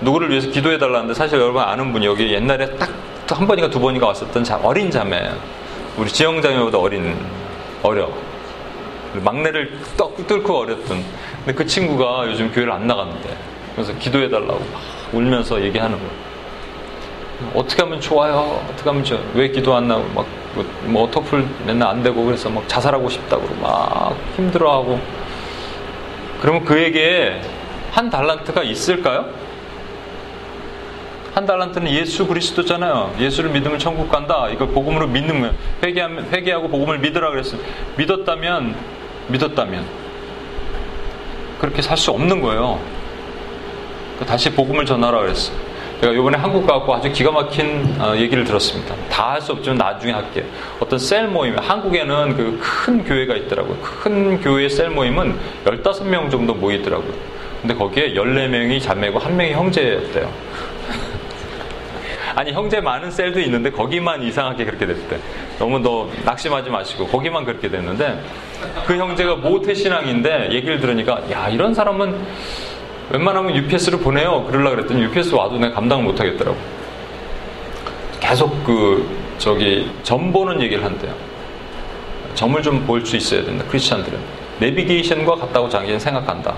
[0.00, 2.90] 누구를 위해서 기도해 달라는데 사실 여러분 아는 분이 여기 옛날에 딱
[3.26, 5.30] 한 번인가 두 번인가 왔었던 자, 어린 자매
[5.96, 7.16] 우리 지영장녀보다 어린
[7.82, 8.10] 어려
[9.14, 11.02] 막내를 떡 뚫고 어렸던
[11.38, 13.36] 근데 그 친구가 요즘 교회를 안 나갔는데
[13.74, 14.82] 그래서 기도해 달라고 막
[15.12, 16.12] 울면서 얘기하는 거예요.
[17.54, 18.62] 어떻게 하면 좋아요?
[18.70, 19.22] 어떻게 하면 좋아요?
[19.34, 20.26] 왜 기도 안 나고 막
[20.84, 25.00] 뭐 어터풀 맨날 안 되고 그래서 막 자살하고 싶다고 막 힘들어하고
[26.40, 27.40] 그러면 그에게
[27.90, 29.26] 한 달란트가 있을까요?
[31.34, 33.16] 한 달란트는 예수 그리스도잖아요.
[33.18, 34.48] 예수를 믿으면 천국 간다.
[34.52, 35.54] 이걸 복음으로 믿는 거예요.
[35.82, 37.60] 회개하면, 회개하고 복음을 믿으라 그랬어요.
[37.96, 38.76] 믿었다면,
[39.28, 39.84] 믿었다면.
[41.60, 42.78] 그렇게 살 수 없는 거예요.
[44.18, 45.56] 그 다시 복음을 전하라 그랬어요.
[46.00, 48.94] 제가 이번에 한국 가고 아주 기가 막힌 어, 얘기를 들었습니다.
[49.10, 50.44] 다 할 수 없지만 나중에 할게요.
[50.78, 53.76] 어떤 셀 모임, 한국에는 그 큰 교회가 있더라고요.
[53.82, 57.12] 큰 교회 셀 모임은 15명 정도 모이더라고요.
[57.62, 60.30] 근데 거기에 14명이 자매고 한 명이 형제였대요.
[62.34, 65.18] 아니 형제 많은 셀도 있는데 거기만 이상하게 그렇게 됐대.
[65.58, 68.20] 너무 더 낙심하지 마시고 거기만 그렇게 됐는데
[68.86, 72.26] 그 형제가 모태 신앙인데 얘기를 들으니까 야 이런 사람은
[73.10, 74.44] 웬만하면 UPS를 보내요.
[74.44, 76.56] 그러려 그랬더니 UPS 와도 내가 감당을 못 하겠더라고.
[78.20, 79.06] 계속 그
[79.38, 81.12] 저기 점 보는 얘기를 한대요.
[82.34, 83.64] 점을 좀 볼 수 있어야 된다.
[83.68, 84.18] 크리스찬들은
[84.58, 86.54] 내비게이션과 같다고 자기는 생각한다.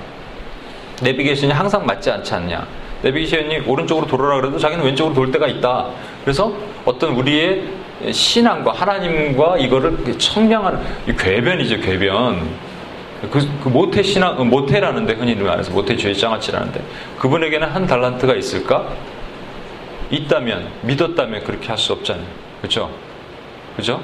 [1.02, 2.66] 내비게이션이 항상 맞지 않지 않냐.
[3.03, 5.90] 내비게이션이 오른쪽으로 돌아라 그래도 자기는 왼쪽으로 돌 때가 있다.
[6.24, 6.53] 그래서
[6.84, 7.62] 어떤 우리의
[8.11, 10.80] 신앙과 하나님과 이거를 청량하는
[11.18, 12.40] 궤변이죠, 궤변.
[13.30, 16.80] 그, 그 모태 신앙, 어, 모태라는데 흔히 말해서 모태 주의 장아찌라는데
[17.18, 18.88] 그분에게는 한 달란트가 있을까?
[20.11, 22.26] 있다면 믿었다면 그렇게 할 수 없잖아요.
[22.61, 22.90] 그렇죠?
[23.74, 24.01] 그렇죠?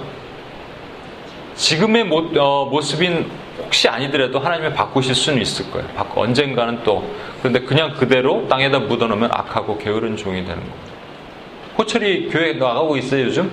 [1.54, 3.30] 지금의 모, 어, 모습인
[3.64, 5.88] 혹시 아니더라도 하나님이 바꾸실 수는 있을 거예요.
[6.14, 7.04] 언젠가는 또
[7.40, 10.76] 그런데 그냥 그대로 땅에다 묻어놓으면 악하고 게으른 종이 되는 겁니다.
[11.78, 13.50] 호철이 교회 나가고 있어요 요즘?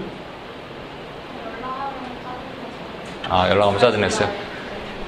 [3.30, 4.30] 아 연락하면 짜증냈어요.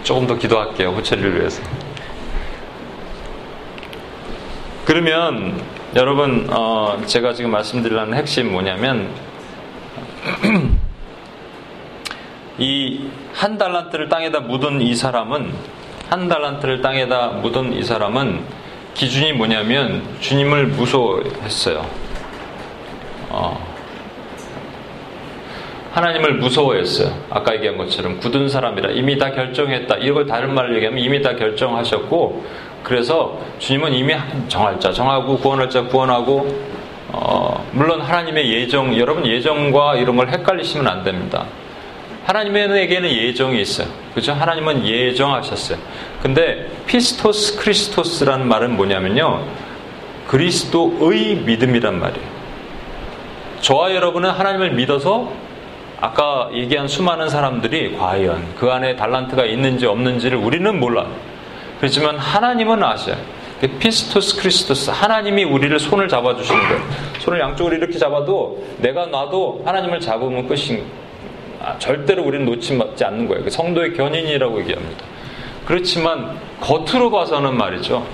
[0.03, 0.89] 조금 더 기도할게요.
[0.89, 1.61] 호철이를 위해서.
[4.85, 5.61] 그러면
[5.95, 9.09] 여러분 어, 제가 지금 말씀드리려는 핵심 뭐냐면
[12.61, 15.53] 이 한 달란트를 땅에다 묻은 이 사람은
[16.09, 18.41] 한 달란트를 땅에다 묻은 이 사람은
[18.93, 21.85] 기준이 뭐냐면 주님을 무서워했어요.
[23.29, 23.71] 어,
[25.93, 27.13] 하나님을 무서워했어요.
[27.29, 29.97] 아까 얘기한 것처럼 굳은 사람이라 이미 다 결정했다.
[29.97, 32.45] 이걸 다른 말로 얘기하면 이미 다 결정하셨고
[32.83, 34.13] 그래서 주님은 이미
[34.49, 36.71] 정할 자 정하고 구원할 자 구원하고
[37.13, 41.45] 어, 물론 하나님의 예정 여러분 예정과 이런 걸 헷갈리시면 안 됩니다.
[42.25, 43.87] 하나님에게는 예정이 있어요.
[44.13, 44.33] 그죠?
[44.33, 45.77] 하나님은 예정하셨어요.
[46.21, 49.45] 근데 피스토스 크리스토스라는 말은 뭐냐면요.
[50.27, 52.27] 그리스도의 믿음이란 말이에요.
[53.61, 55.31] 저와 여러분은 하나님을 믿어서
[55.99, 61.05] 아까 얘기한 수많은 사람들이 과연 그 안에 달란트가 있는지 없는지를 우리는 몰라.
[61.79, 63.17] 그렇지만 하나님은 아셔요.
[63.59, 66.81] 그 πιστός Χριστός 하나님이 우리를 손을 잡아주시는 거예요.
[67.19, 70.83] 손을 양쪽으로 이렇게 잡아도 내가 놔도 하나님을 잡으면 끝인
[71.63, 73.43] 아, 절대로 우리는 놓치지 않는 거예요.
[73.43, 75.05] 그 성도의 견인이라고 얘기합니다.
[75.65, 78.05] 그렇지만 겉으로 봐서는 말이죠.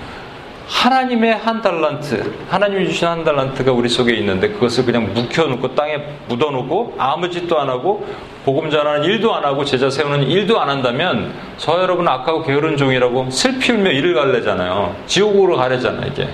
[0.67, 6.95] 하나님의 한 달란트, 하나님이 주신 한 달란트가 우리 속에 있는데 그것을 그냥 묵혀놓고 땅에 묻어놓고
[6.97, 8.05] 아무 짓도 안 하고
[8.43, 13.29] 복음 전하는 일도 안 하고 제자 세우는 일도 안 한다면 저 여러분 악하고 게으른 종이라고
[13.29, 14.95] 슬피 울며 이를 갈래잖아요.
[15.07, 16.27] 지옥으로 가래잖아요, 이게.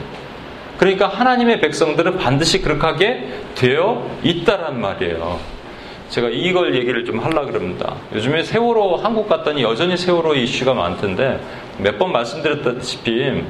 [0.77, 5.39] 그러니까 하나님의 백성들은 반드시 그렇게 되어 있다란 말이에요.
[6.13, 7.95] 제가 이걸 얘기를 좀 하려고 그럽니다.
[8.13, 11.39] 요즘에 세월호 한국 갔더니 여전히 세월호 이슈가 많던데
[11.79, 13.43] 몇 번 말씀드렸다시피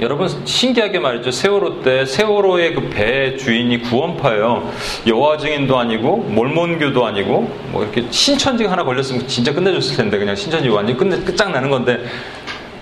[0.00, 1.30] 여러분 신기하게 말이죠.
[1.30, 4.68] 세월호 때 세월호의 그 배 주인이 구원파예요.
[5.06, 10.68] 여호와 증인도 아니고 몰몬교도 아니고 뭐 이렇게 신천지가 하나 걸렸으면 진짜 끝내줬을 텐데 그냥 신천지
[10.68, 12.00] 완전 끝내 끝장 나는 건데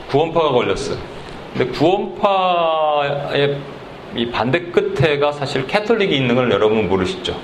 [0.08, 0.96] 구원파가 걸렸어요.
[1.52, 3.58] 근데 구원파의
[4.16, 7.38] 이 반대 끝에가 사실 캐톨릭이 있는 걸 여러분 모르시죠?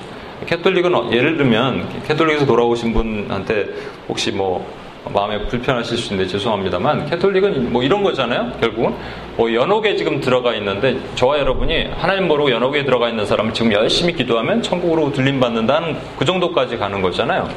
[0.47, 3.67] 캐톨릭은 예를 들면 캐톨릭에서 돌아오신 분한테
[4.09, 4.67] 혹시 뭐
[5.13, 8.53] 마음에 불편하실 수 있는데 죄송합니다만 캐톨릭은 뭐 이런 거잖아요.
[8.61, 8.95] 결국은
[9.37, 14.15] 뭐 연옥에 지금 들어가 있는데 저와 여러분이 하나님 모르고 연옥에 들어가 있는 사람은 지금 열심히
[14.15, 17.49] 기도하면 천국으로 들림 받는다는 그 정도까지 가는 거잖아요.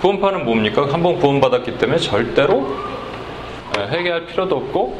[0.00, 0.86] 구원파는 뭡니까?
[0.90, 2.76] 한번 구원받았기 때문에 절대로
[3.78, 4.98] 예, 회개할 필요도 없고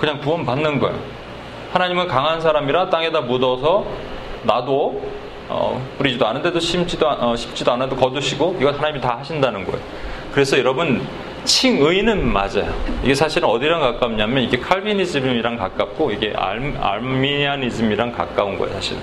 [0.00, 0.98] 그냥 구원받는 거예요.
[1.72, 3.86] 하나님은 강한 사람이라 땅에다 묻어서
[4.44, 5.02] 나도
[5.52, 9.80] 어, 뿌리지도 않은데도 심지도, 어, 심지도 않아도 거두시고 이건 하나님이 다 하신다는 거예요.
[10.32, 11.06] 그래서 여러분
[11.44, 12.72] 칭의는 맞아요.
[13.02, 19.02] 이게 사실은 어디랑 가깝냐면 이게 칼비니즘이랑 가깝고 이게 알, 알미니아니즘이랑 가까운 거예요, 사실은.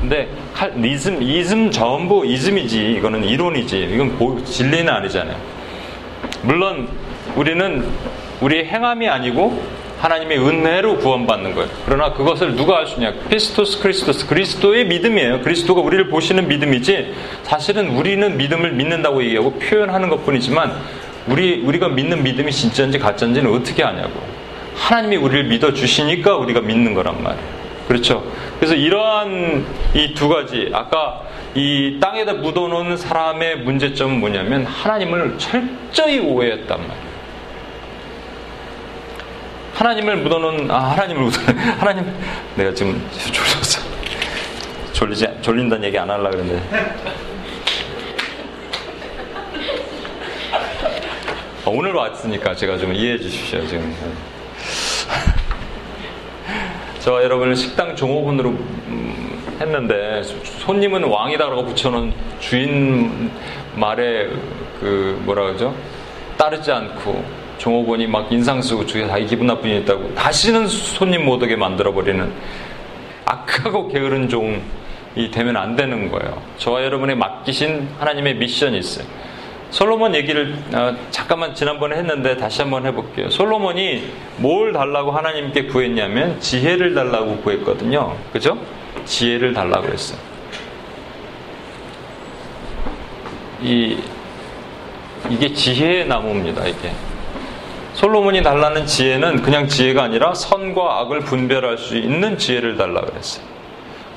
[0.00, 2.92] 근데 칼비니즘, 이즘 전부 이즘이지.
[2.92, 3.90] 이거는 이론이지.
[3.92, 5.36] 이건 보, 진리는 아니잖아요.
[6.42, 6.88] 물론
[7.36, 7.86] 우리는
[8.40, 9.62] 우리의 행함이 아니고
[10.00, 11.68] 하나님의 은혜로 구원받는 거예요.
[11.84, 13.12] 그러나 그것을 누가 할수 있냐?
[13.28, 15.40] πιστός Χριστός 그리스도의 믿음이에요.
[15.42, 20.72] 그리스도가 우리를 보시는 믿음이지 사실은 우리는 믿음을 믿는다고 얘기하고 표현하는 것 뿐이지만
[21.28, 24.12] 우리 우리가 믿는 믿음이 진짜인지 가짜인지는 어떻게 아냐고.
[24.74, 27.60] 하나님이 우리를 믿어 주시니까 우리가 믿는 거란 말이에요.
[27.86, 28.24] 그렇죠.
[28.58, 31.22] 그래서 이러한 이 두 가지, 아까
[31.54, 37.09] 이 땅에다 묻어놓은 사람의 문제점은 뭐냐면 하나님을 철저히 오해했단 말이에요.
[39.80, 42.14] 하나님을 묻어놓은, 아, 하나님을 묻어놓은, 하나님,
[42.54, 43.02] 내가 지금
[43.32, 43.80] 졸렸어.
[44.92, 46.62] 졸리지, 졸린다는 얘기 안 하려고 그랬는데.
[51.64, 53.96] 어, 오늘 왔으니까 제가 좀 이해해 주십시오, 지금.
[57.00, 60.22] 저 여러분을 식당 종업원으로 음, 했는데
[60.58, 63.30] 손님은 왕이다라고 붙여놓은 주인
[63.76, 64.28] 말에
[64.78, 65.74] 그 뭐라 그러죠?
[66.36, 71.42] 따르지 않고 종업원이 막 인상 쓰고 주위에 자기 기분 나쁜 일 있다고 다시는 손님 못
[71.42, 72.32] 오게 만들어 버리는
[73.26, 74.60] 악하고 게으른 종이
[75.30, 76.40] 되면 안 되는 거예요.
[76.56, 79.06] 저와 여러분의 맡기신 하나님의 미션이 있어요.
[79.70, 83.28] 솔로몬 얘기를 어, 잠깐만 지난번에 했는데 다시 한번 해볼게요.
[83.28, 84.04] 솔로몬이
[84.38, 88.16] 뭘 달라고 하나님께 구했냐면 지혜를 달라고 구했거든요.
[88.32, 88.58] 그죠?
[89.04, 90.18] 지혜를 달라고 했어요.
[93.62, 93.98] 이
[95.28, 96.66] 이게 지혜의 나무입니다.
[96.66, 96.90] 이게
[98.00, 103.44] 솔로몬이 달라는 지혜는 그냥 지혜가 아니라 선과 악을 분별할 수 있는 지혜를 달라 그랬어요.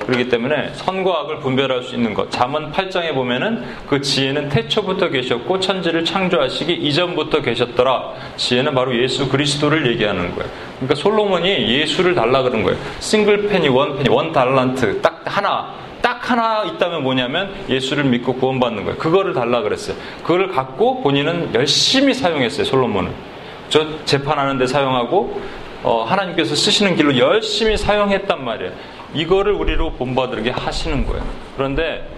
[0.06, 2.30] 그렇기 때문에 선과 악을 분별할 수 있는 것.
[2.30, 8.14] 잠언 8장에 보면은 그 지혜는 태초부터 계셨고 천지를 창조하시기 이전부터 계셨더라.
[8.38, 10.50] 지혜는 바로 예수 그리스도를 얘기하는 거예요.
[10.76, 12.78] 그러니까 솔로몬이 예수를 달라 그런 거예요.
[13.00, 18.84] 싱글 페니, 원 페니, 원 달란트 딱 하나 딱 하나 있다면 뭐냐면 예수를 믿고 구원받는
[18.84, 18.98] 거예요.
[18.98, 19.94] 그거를 달라 그랬어요.
[20.22, 22.64] 그거를 갖고 본인은 열심히 사용했어요.
[22.64, 23.33] 솔로몬은.
[23.68, 25.40] 저 재판하는 데 사용하고
[25.82, 28.72] 어, 하나님께서 쓰시는 길로 열심히 사용했단 말이에요.
[29.14, 31.22] 이거를 우리로 본받들게 하시는 거예요.
[31.56, 32.08] 그런데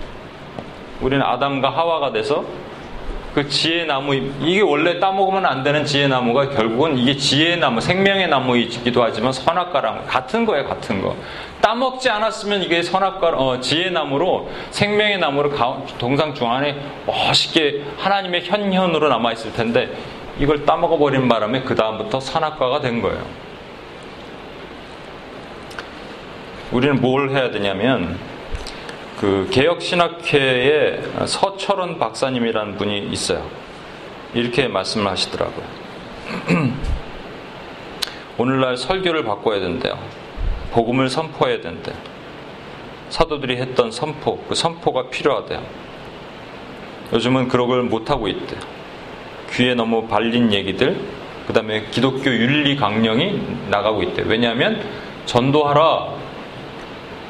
[1.01, 2.45] 우리는 아담과 하와가 돼서
[3.37, 8.29] 그 지혜 나무 이게 원래 따먹으면 안 되는 지혜 나무가 결국은 이게 지혜 나무 생명의
[8.29, 11.15] 나무이기도 하지만 선악과랑 같은 거예요 같은 거
[11.61, 15.51] 따먹지 않았으면 이게 선악과 어, 지혜 나무로 생명의 나무로
[15.99, 19.91] 동상 중앙에 멋있게 하나님의 현현으로 남아 있을 텐데
[20.39, 23.25] 이걸 따먹어 버린 바람에 그 다음부터 선악과가 된 거예요.
[26.73, 28.19] 우리는 뭘 해야 되냐면
[29.19, 33.49] 그 개혁신학회에 서철원 박사님이라는 분이 있어요.
[34.35, 35.65] 이렇게 말씀을 하시더라고요.
[38.37, 39.99] 오늘날 설교를 바꿔야 된대요.
[40.73, 41.95] 복음을 선포해야 된대.
[43.09, 45.63] 사도들이 했던 선포, 그 선포가 필요하대요.
[47.15, 48.76] 요즘은 그런 걸 못하고 있대요.
[49.53, 50.97] 귀에 너무 발린 얘기들,
[51.47, 53.41] 그 다음에 기독교 윤리 강령이
[53.71, 54.27] 나가고 있대요.
[54.29, 54.83] 왜냐하면
[55.27, 56.07] 전도하라,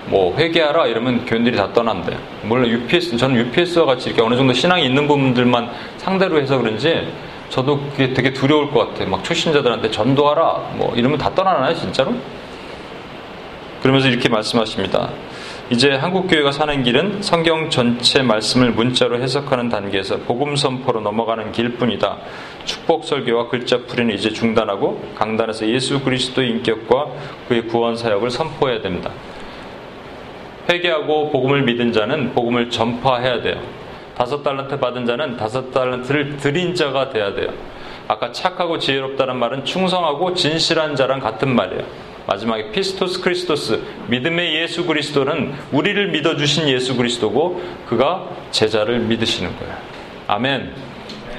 [0.07, 2.19] 뭐 회개하라 이러면 교인들이 다 떠난대요.
[2.45, 7.09] 물론 UPS 저는 UPS와 같이 이렇게 어느 정도 신앙이 있는 분들만 상대로 해서 그런지
[7.49, 9.09] 저도 그게 되게 두려울 것 같아요.
[9.09, 12.15] 막 초신자들한테 전도하라 뭐 이러면 다 떠나나요 진짜로?
[13.83, 15.11] 그러면서 이렇게 말씀하십니다.
[15.69, 22.19] 이제 한국교회가 사는 길은 성경 전체 말씀을 문자로 해석하는 단계에서 복음 선포로 넘어가는 길뿐이다.
[22.65, 27.07] 축복 설교와 글자 풀이는 이제 중단하고 강단에서 예수 그리스도의 인격과
[27.49, 29.11] 그의 구원 사역을 선포해야 됩니다.
[30.71, 33.61] 회개하고 복음을 믿은 자는 복음을 전파해야 돼요.
[34.17, 37.49] 다섯 달란트 받은 자는 다섯 달란트를 드린 자가 돼야 돼요.
[38.07, 42.06] 아까 착하고 지혜롭다는 말은 충성하고 진실한 자랑 같은 말이에요.
[42.27, 49.75] 마지막에 πιστός Χριστός 믿음의 예수 그리스도는 우리를 믿어 주신 예수 그리스도고 그가 제자를 믿으시는 거예요.
[50.27, 50.73] 아멘.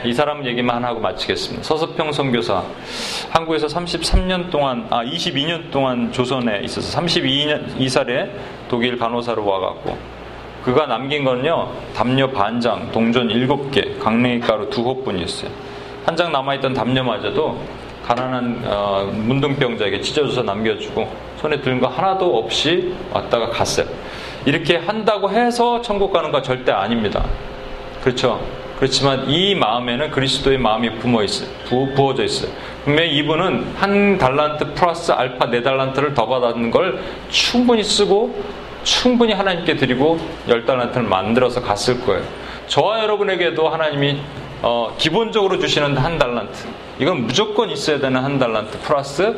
[0.06, 1.64] 이 사람 얘기만 하고 마치겠습니다.
[1.64, 2.64] 서서평 선교사
[3.32, 8.30] 한국에서 33년 동안 아 22년 동안 조선에 있어서 32년 2살에
[8.70, 9.98] 독일 간호사로 와갖고
[10.64, 15.50] 그가 남긴 건요 담요 반장 동전 7개 강냉이 가루 두 호뿐이었어요.
[16.06, 17.62] 한 장 남아있던 담요마저도
[18.08, 23.86] 가난한 어, 문둥병자에게 찢어줘서 남겨주고 손에 든거 하나도 없이 왔다가 갔어요.
[24.46, 27.26] 이렇게 한다고 해서 천국 가는 거 절대 아닙니다.
[28.02, 28.40] 그렇죠?
[28.80, 31.50] 그렇지만 이 마음에는 그리스도의 마음이 부어 있어요.
[31.68, 32.50] 부, 부어져 있어요.
[32.86, 38.42] 분명히 이분은 한 달란트 플러스 알파 네 달란트를 더 받았는 걸 충분히 쓰고
[38.84, 42.24] 충분히 하나님께 드리고 열 달란트를 만들어서 갔을 거예요.
[42.68, 44.22] 저와 여러분에게도 하나님이
[44.62, 46.68] 어, 기본적으로 주시는 한 달란트.
[47.00, 49.36] 이건 무조건 있어야 되는 한 달란트 플러스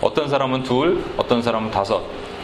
[0.00, 2.02] 어떤 사람은 둘, 어떤 사람은 다섯.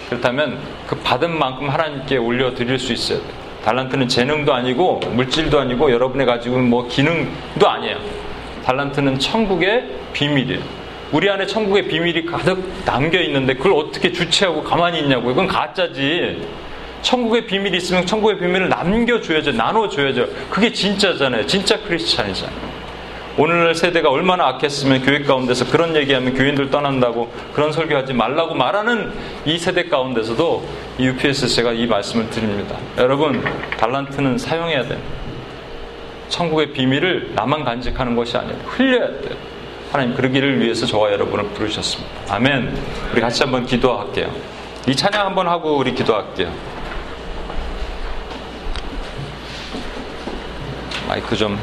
[0.08, 3.28] 그렇다면 그 받은 만큼 하나님께 올려 드릴 수 있어야 돼요.
[3.64, 7.96] 달란트는 재능도 아니고 물질도 아니고 여러분이 가지고 뭐 기능도 아니에요.
[8.64, 10.60] 달란트는 천국의 비밀이에요.
[11.12, 15.30] 우리 안에 천국의 비밀이 가득 담겨 있는데 그걸 어떻게 주체하고 가만히 있냐고.
[15.30, 16.46] 이건 가짜지.
[17.02, 19.52] 천국의 비밀이 있으면 천국의 비밀을 남겨줘야죠.
[19.52, 20.26] 나눠줘야죠.
[20.50, 21.46] 그게 진짜잖아요.
[21.46, 22.68] 진짜 크리스찬이잖아요.
[23.38, 29.12] 오늘날 세대가 얼마나 악했으면 교회 가운데서 그런 얘기하면 교인들 떠난다고 그런 설교하지 말라고 말하는
[29.44, 30.66] 이 세대 가운데서도
[30.98, 32.76] 이 UPS 제가 이 말씀을 드립니다.
[32.96, 33.44] 여러분,
[33.78, 34.98] 달란트는 사용해야 돼.
[36.28, 39.36] 천국의 비밀을 나만 간직하는 것이 아니라 흘려야 돼.
[39.92, 42.34] 하나님 그러기를 위해서 저와 여러분을 부르셨습니다.
[42.34, 42.76] 아멘.
[43.12, 44.30] 우리 같이 한번 기도할게요.
[44.88, 46.52] 이 찬양 한번 하고 우리 기도할게요.
[51.08, 51.56] 마이크 좀.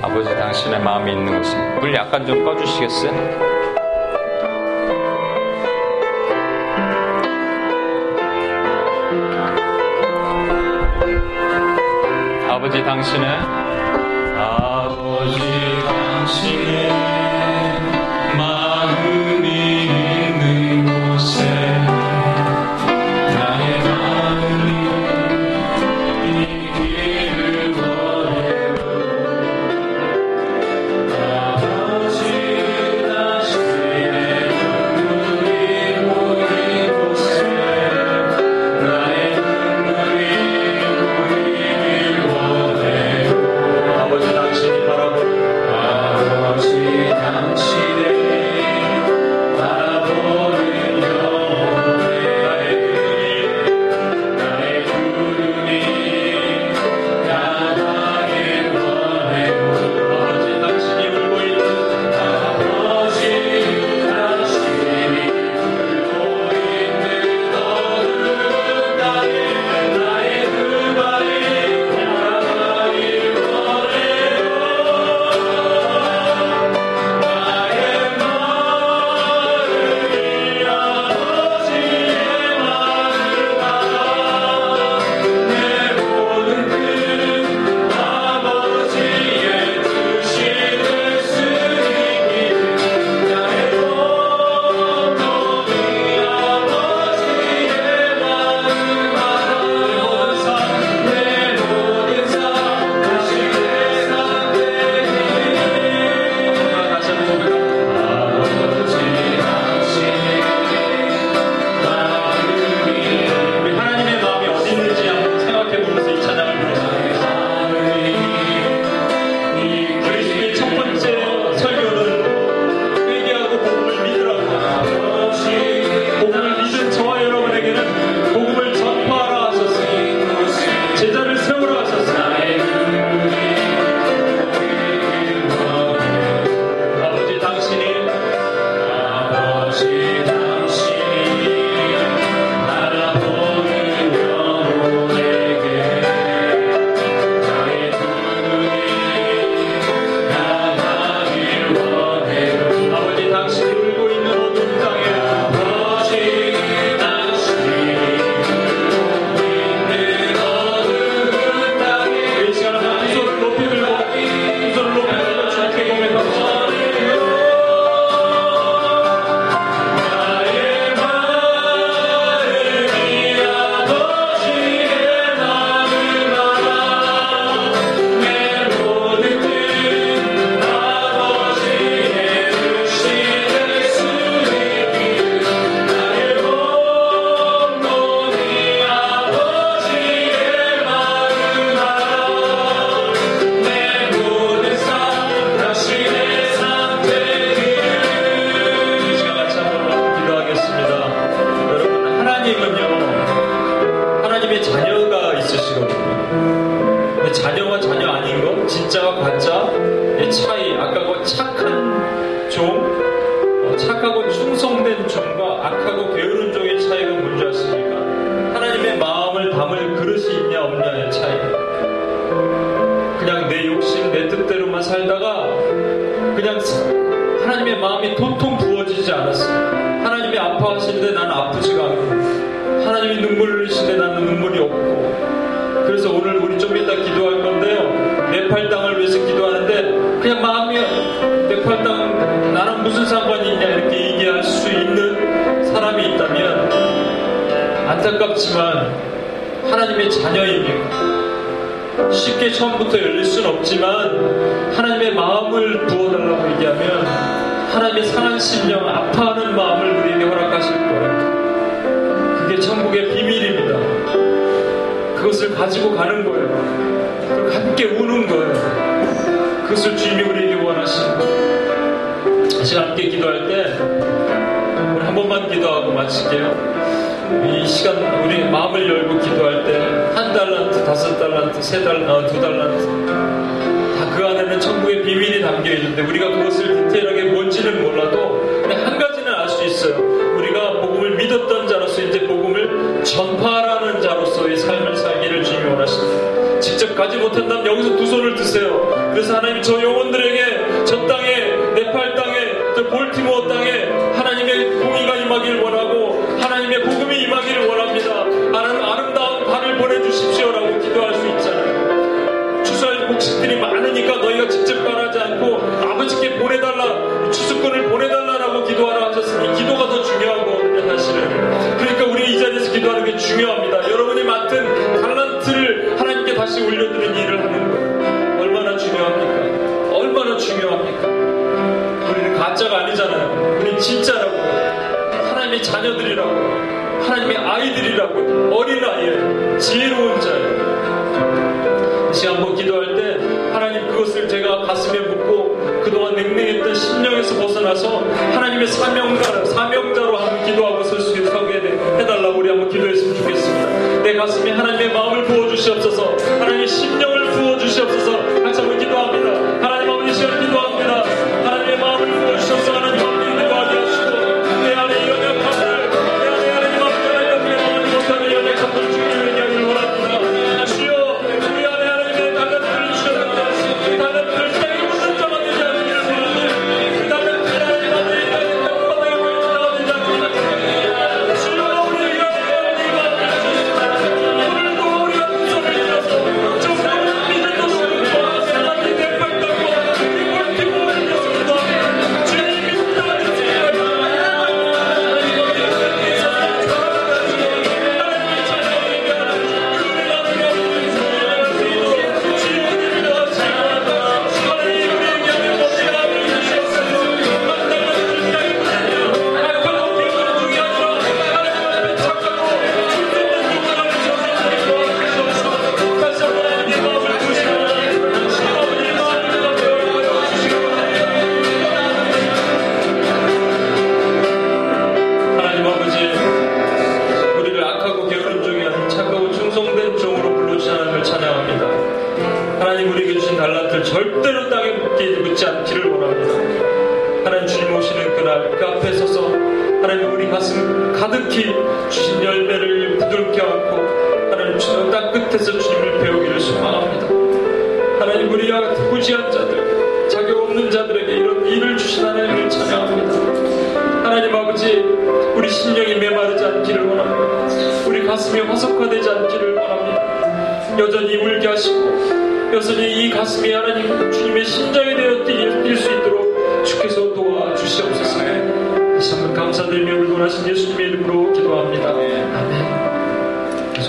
[0.00, 0.17] 아버지
[0.58, 3.12] 자신의 마음이 있는 것은 물 약간 좀 꺼주시겠어요?
[12.50, 13.57] 아버지 당신은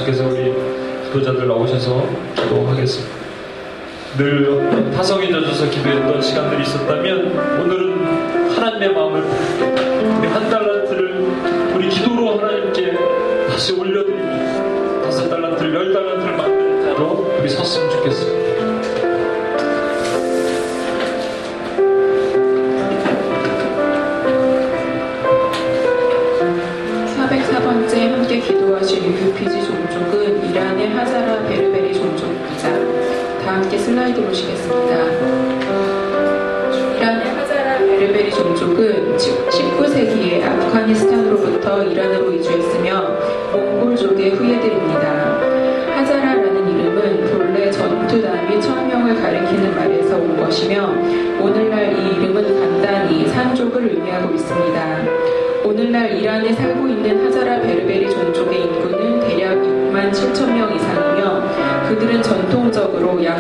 [0.10, 0.54] 하나님께서 우리
[1.06, 3.20] 기도자들 나오셔서 기도하겠습니다.
[4.18, 12.98] 늘 타성에 젖어서 기도했던 시간들이 있었다면 오늘은 하나님의 마음을 우리 한 달란트를 우리 기도로 하나님께
[13.50, 15.02] 다시 올려드립니다.
[15.04, 18.39] 다섯 달란트를 열 달란트를 만드는 자로 우리 섰으면 좋겠습니다.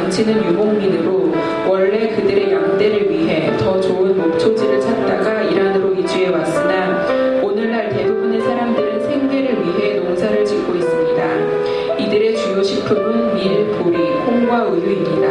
[0.09, 1.31] 고치는 유목민으로
[1.69, 7.05] 원래 그들의 양떼를 위해 더 좋은 목초지를 찾다가 이란으로 이주해 왔으나
[7.43, 11.97] 오늘날 대부분의 사람들은 생계를 위해 농사를 짓고 있습니다.
[11.99, 15.29] 이들의 주요 식품은 밀, 보리, 콩과 우유입니다.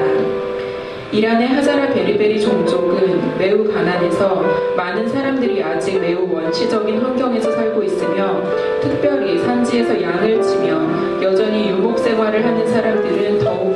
[1.10, 4.44] 이란의 하자라 베리베리 종족은 매우 가난해서
[4.76, 8.40] 많은 사람들이 아직 매우 원시적인 환경에서 살고 있으며
[8.80, 12.97] 특별히 산지에서 양을 치며 여전히 유목 생활을 하는 사람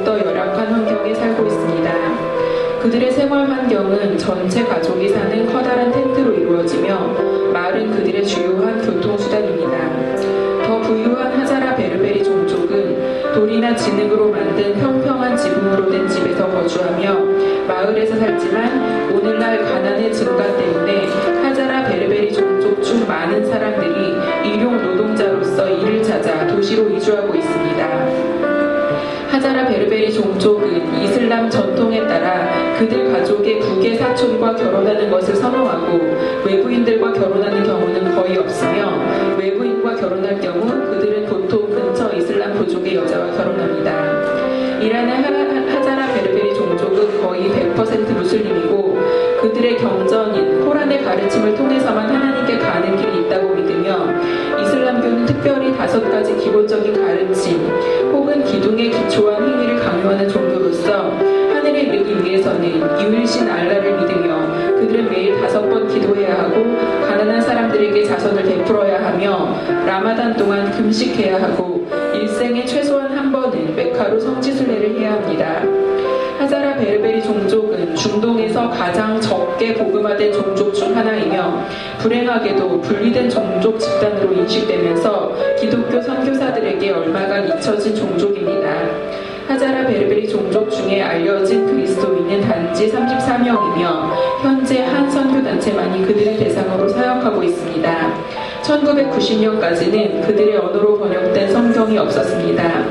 [0.03, 1.93] 더욱더 열악한 환경에 살고 있습니다.
[2.81, 10.67] 그들의 생활 환경은 전체 가족이 사는 커다란 텐트로 이루어지며 말은 그들의 주요한 교통수단입니다.
[10.67, 17.19] 더 부유한 하자라 베르베리 종족은 돌이나 진흙으로 만든 평평한 지붕으로 된 집에서 거주하며
[17.69, 21.07] 마을에서 살지만 오늘날 가난의 증가 때문에
[21.43, 28.52] 하자라 베르베리 종족 중 많은 사람들이 일용 노동자로서 일을 찾아 도시로 이주하고 있습니다.
[29.33, 35.99] 하자라 베르베리 종족은 이슬람 전통에 따라 그들 가족의 부계 사촌과 결혼하는 것을 선호하고
[36.45, 38.93] 외부인들과 결혼하는 경우는 거의 없으며
[39.39, 44.81] 외부인과 결혼할 경우 그들은 보통 근처 이슬람 부족의 여자와 결혼합니다.
[44.83, 45.23] 이란의
[45.71, 48.99] 하자라 베르베리 종족은 거의 100% 무슬림이고
[49.41, 54.09] 그들의 경전인 코란의 가르침을 통해서만 하나님께 가는 길이 있다고 믿으며
[54.61, 57.02] 이슬람교는 특별히 다섯 가지 기본적인
[59.13, 61.11] 기초한 행위를 강요하는 종교로서
[61.53, 66.65] 하늘에 이르기 위해서는 유일신 알라를 믿으며 그들은 매일 다섯 번 기도해야 하고
[67.07, 69.55] 가난한 사람들에게 자선을 베풀어야 하며
[69.85, 75.63] 라마단 동안 금식해야 하고 일생에 최소한 한 번은 메카로 성지순례를 해야 합니다.
[76.39, 81.67] 하자라 베르베리 종족은 중동에서 가장 적게 복음화된 종족 중 하나이며
[81.99, 86.52] 불행하게도 분리된 종족 집단으로 인식되면서 기독교 선교사
[86.83, 88.85] 들에게 얼마간 잊혀진 종족입니다.
[89.47, 98.15] 하자라 베르베리 종족 중에 알려진 그리스도인은 단지 34명이며 현재 한 선교단체만이 그들의 대상으로 사역하고 있습니다.
[98.63, 102.85] 1990년까지는 그들의 언어로 번역된 성경이 없었습니다.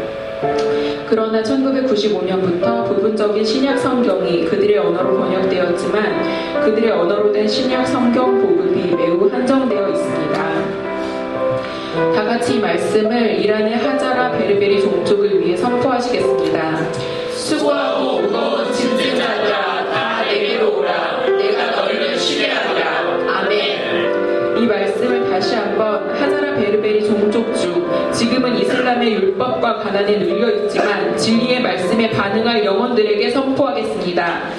[1.09, 9.29] 그러나 1995년부터 부분적인 신약 성경이 그들의 언어로 번역되었지만 그들의 언어로 된 신약 성경 보급이 매우
[9.29, 9.80] 한정되어 있습니다.
[12.15, 16.91] 다 같이 이 말씀을 이란의 하자라 베르베리 종족을 위해 선포하시겠습니다.
[17.31, 25.55] 수고하고 무거운 짐진 자들아 다 내게로 오라 내가 너희를 쉬게 하리라 아멘 이 말씀을 다시
[25.55, 33.29] 한번 하자라 베르베리 종족 중 지금은 이슬람의 율법과 가난에 눌려 있지만 진리의 말씀에 반응할 영혼들에게
[33.29, 34.49] 선포하겠습니다.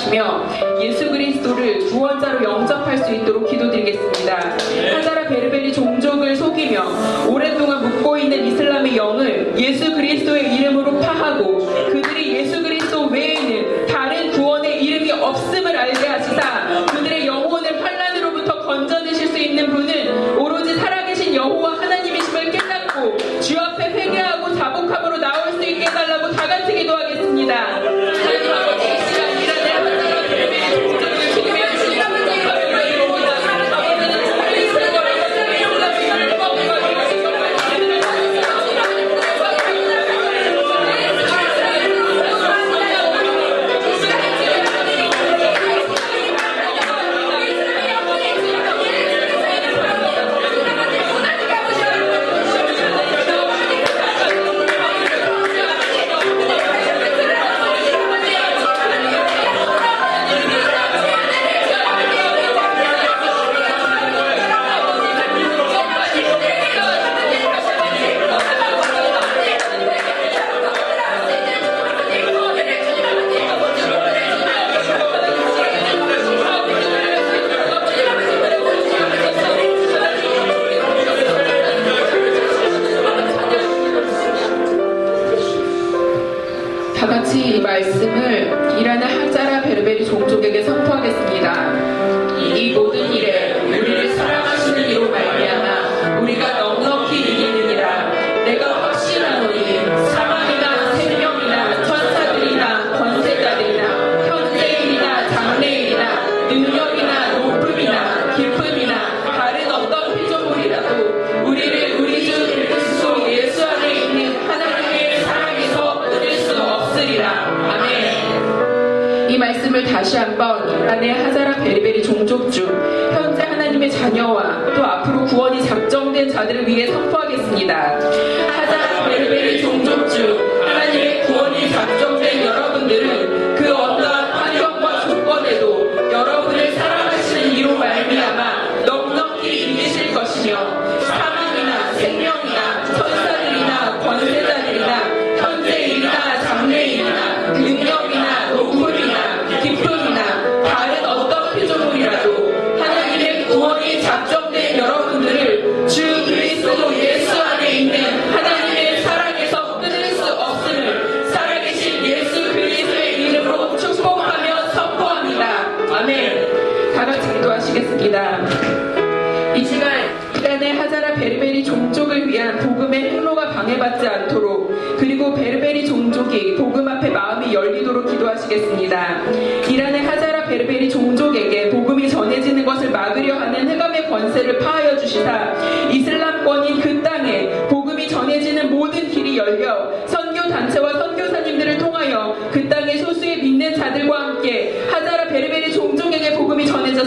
[0.00, 4.56] 파하시며 예수 그리스도를 구원자로 영접할 수 있도록 기도드리겠습니다.
[4.96, 8.69] 하자라 베르베리 종족을 속이며 오랫동안 묻고 있는 이슬람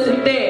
[0.06, 0.43] doesn't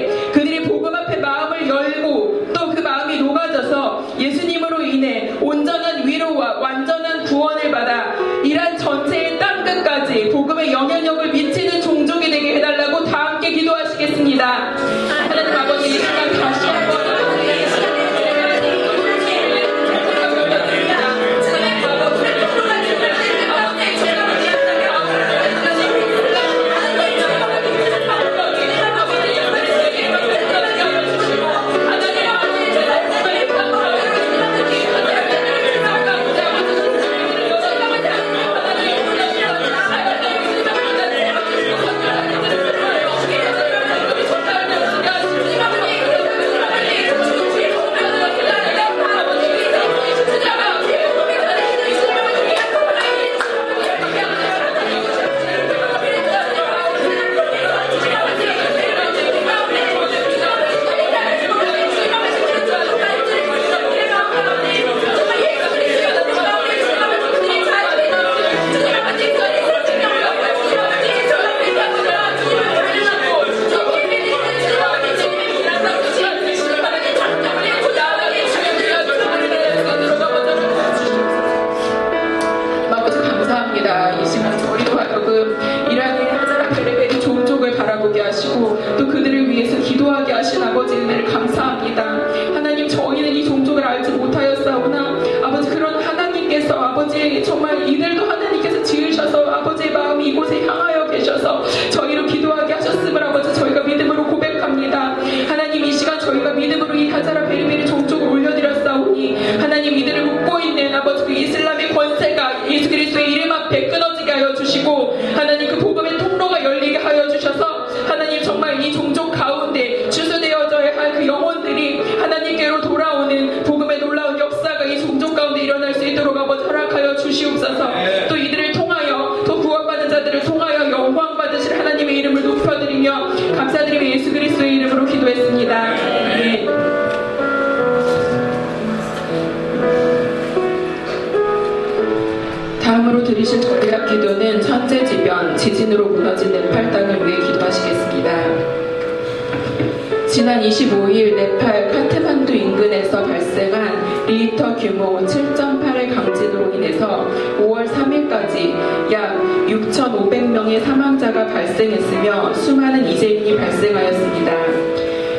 [150.44, 157.26] 지난 25일 네팔 카트만두 인근에서 발생한 리히터 규모 7.8의 강진으로 인해서
[157.62, 158.74] 5월 3일까지
[159.14, 164.54] 약 6,500명의 사망자가 발생했으며 수많은 이재인이 발생하였습니다.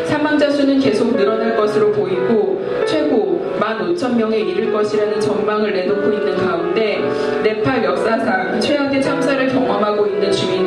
[0.07, 7.03] 사망자 수는 계속 늘어날 것으로 보이고 최고 15,000명에 이를 것이라는 전망을 내놓고 있는 가운데
[7.43, 10.64] 네팔 역사상 최악의 참사를 경험하고 있는 주민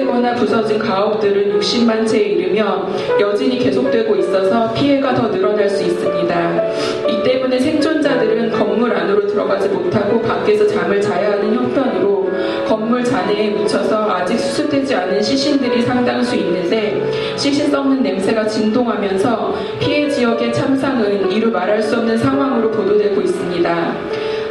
[0.00, 2.88] 파손되거나 부서진 가옥들은 60만 채에 이르며
[3.20, 6.62] 여진이 계속되고 있어서 피해가 더 늘어날 수 있습니다.
[7.08, 12.30] 이 때문에 생존자들은 건물 안으로 들어가지 못하고 밖에서 잠을 자야 하는 형편으로
[12.66, 20.52] 건물 잔해에 묻혀서 아직 수습되지 않은 시신들이 상당수 있는데 시신 썩는 냄새가 진동하면서 피해 지역의
[20.52, 24.09] 참상은 이루 말할 수 없는 상황으로 보도되고 있습니다.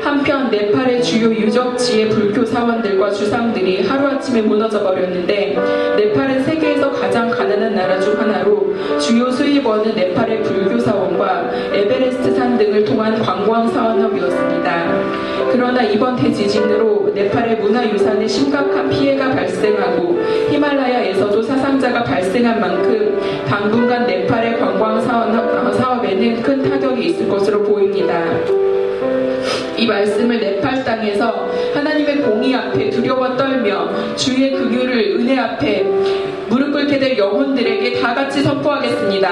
[0.09, 5.55] 한편 네팔의 주요 유적지의 불교 사원들과 주상들이 하루아침에 무너져 버렸는데
[5.97, 12.83] 네팔은 세계에서 가장 가난한 나라 중 하나로 주요 수입원은 네팔의 불교 사원과 에베레스트 산 등을
[12.85, 15.49] 통한 관광 사원업이었습니다.
[15.51, 20.19] 그러나 이번 대지진으로 네팔의 문화유산에 심각한 피해가 발생하고
[20.49, 28.23] 히말라야에서도 사상자가 발생한 만큼 당분간 네팔의 관광 사업에는 큰 타격이 있을 것으로 보입니다.
[29.79, 35.83] 이 말씀을 네팔 땅에서 하나님의 공의 앞에 두려워 떨며 주의 긍휼을 은혜 앞에
[36.49, 39.29] 무릎 꿇게 될 영혼들에게 다 같이 선포하겠습니다.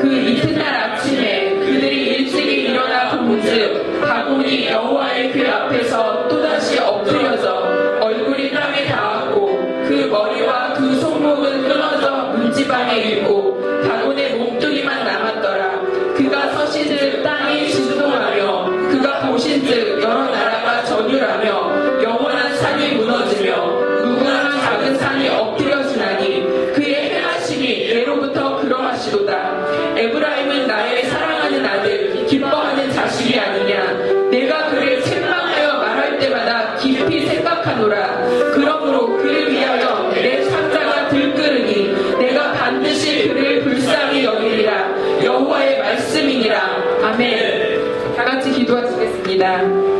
[0.00, 8.86] 그 이튿날 아침에 그들이 일찍이 일어나 본즉 다곤이 여호와의 그 앞에서 또다시 엎드려져 얼굴이 땅에
[8.86, 9.46] 닿았고
[9.86, 13.60] 그 머리와 그 손목은 끊어져 문지방에 있고
[49.38, 49.98] 기도하시겠습니다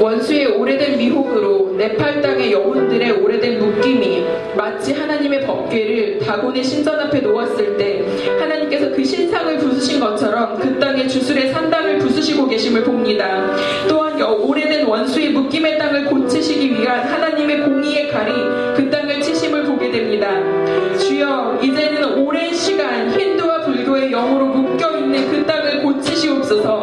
[0.00, 7.76] 원수의 오래된 미혹으로 네팔 땅의 영혼들의 오래된 묶임이 마치 하나님의 법궤를 다곤의 신전 앞에 놓았을
[7.78, 8.04] 때
[8.38, 13.50] 하나님께서 그 신상을 부수신 것처럼 그 땅의 주술의 산당을 부수시고 계심을 봅니다.
[13.88, 18.32] 또한 오래된 원수의 묶임의 땅을 고치시기 위한 하나님의 공의의 칼이
[18.76, 20.30] 그 땅을 치심을 보게 됩니다.
[20.98, 26.75] 주여 이제는 오랜 시간 힌두와 불교의 영으로 묶여있는 그 땅을 고치시옵소서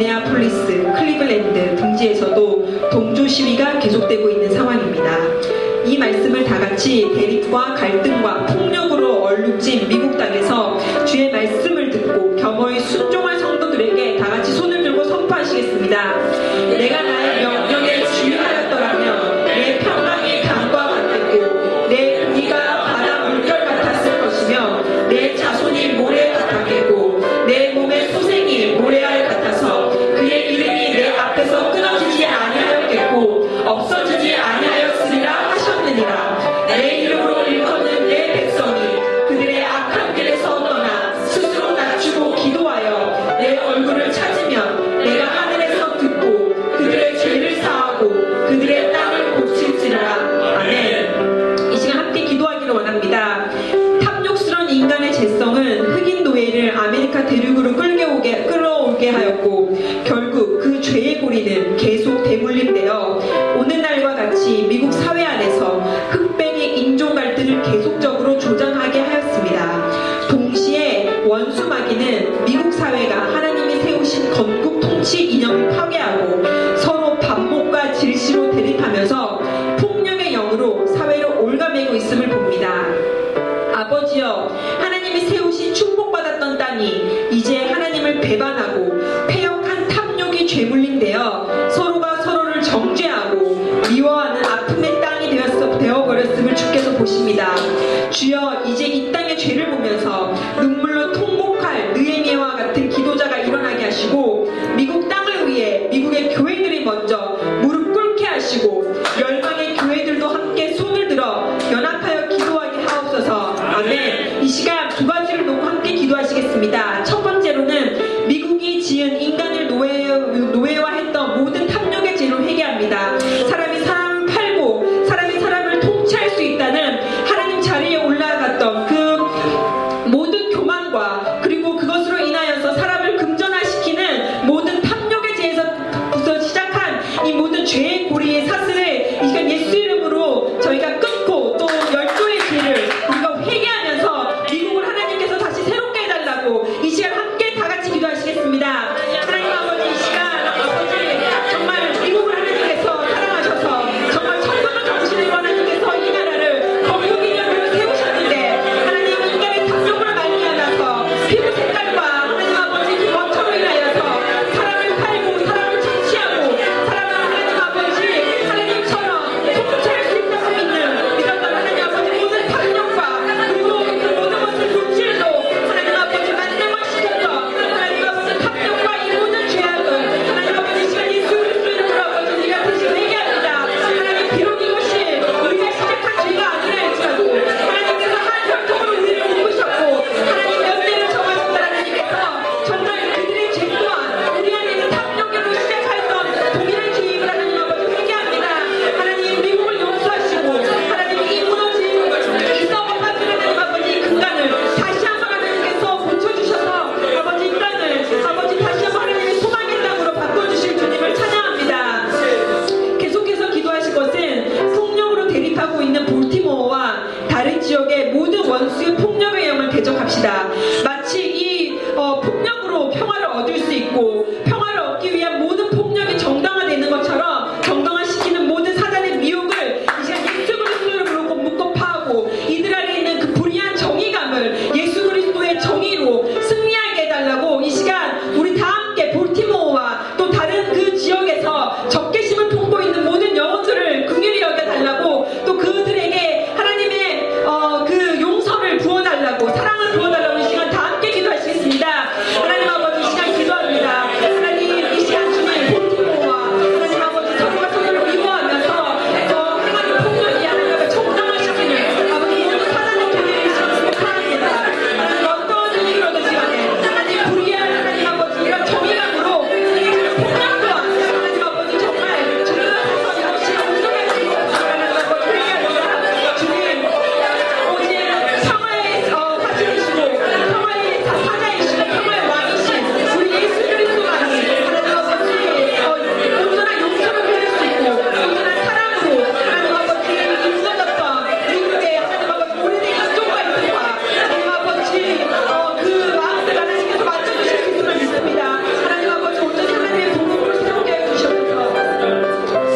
[0.00, 5.18] 미네아폴리스, 클리블랜드 등지에서도 동조 시위가 계속되고 있는 상황입니다.
[5.84, 13.38] 이 말씀을 다 같이 대립과 갈등과 폭력으로 얼룩진 미국 땅에서 주의 말씀을 듣고 겸허히 순종할
[13.38, 16.16] 성도들에게 다 같이 손을 들고 선포하시겠습니다.
[16.78, 17.69] 내가 나의 명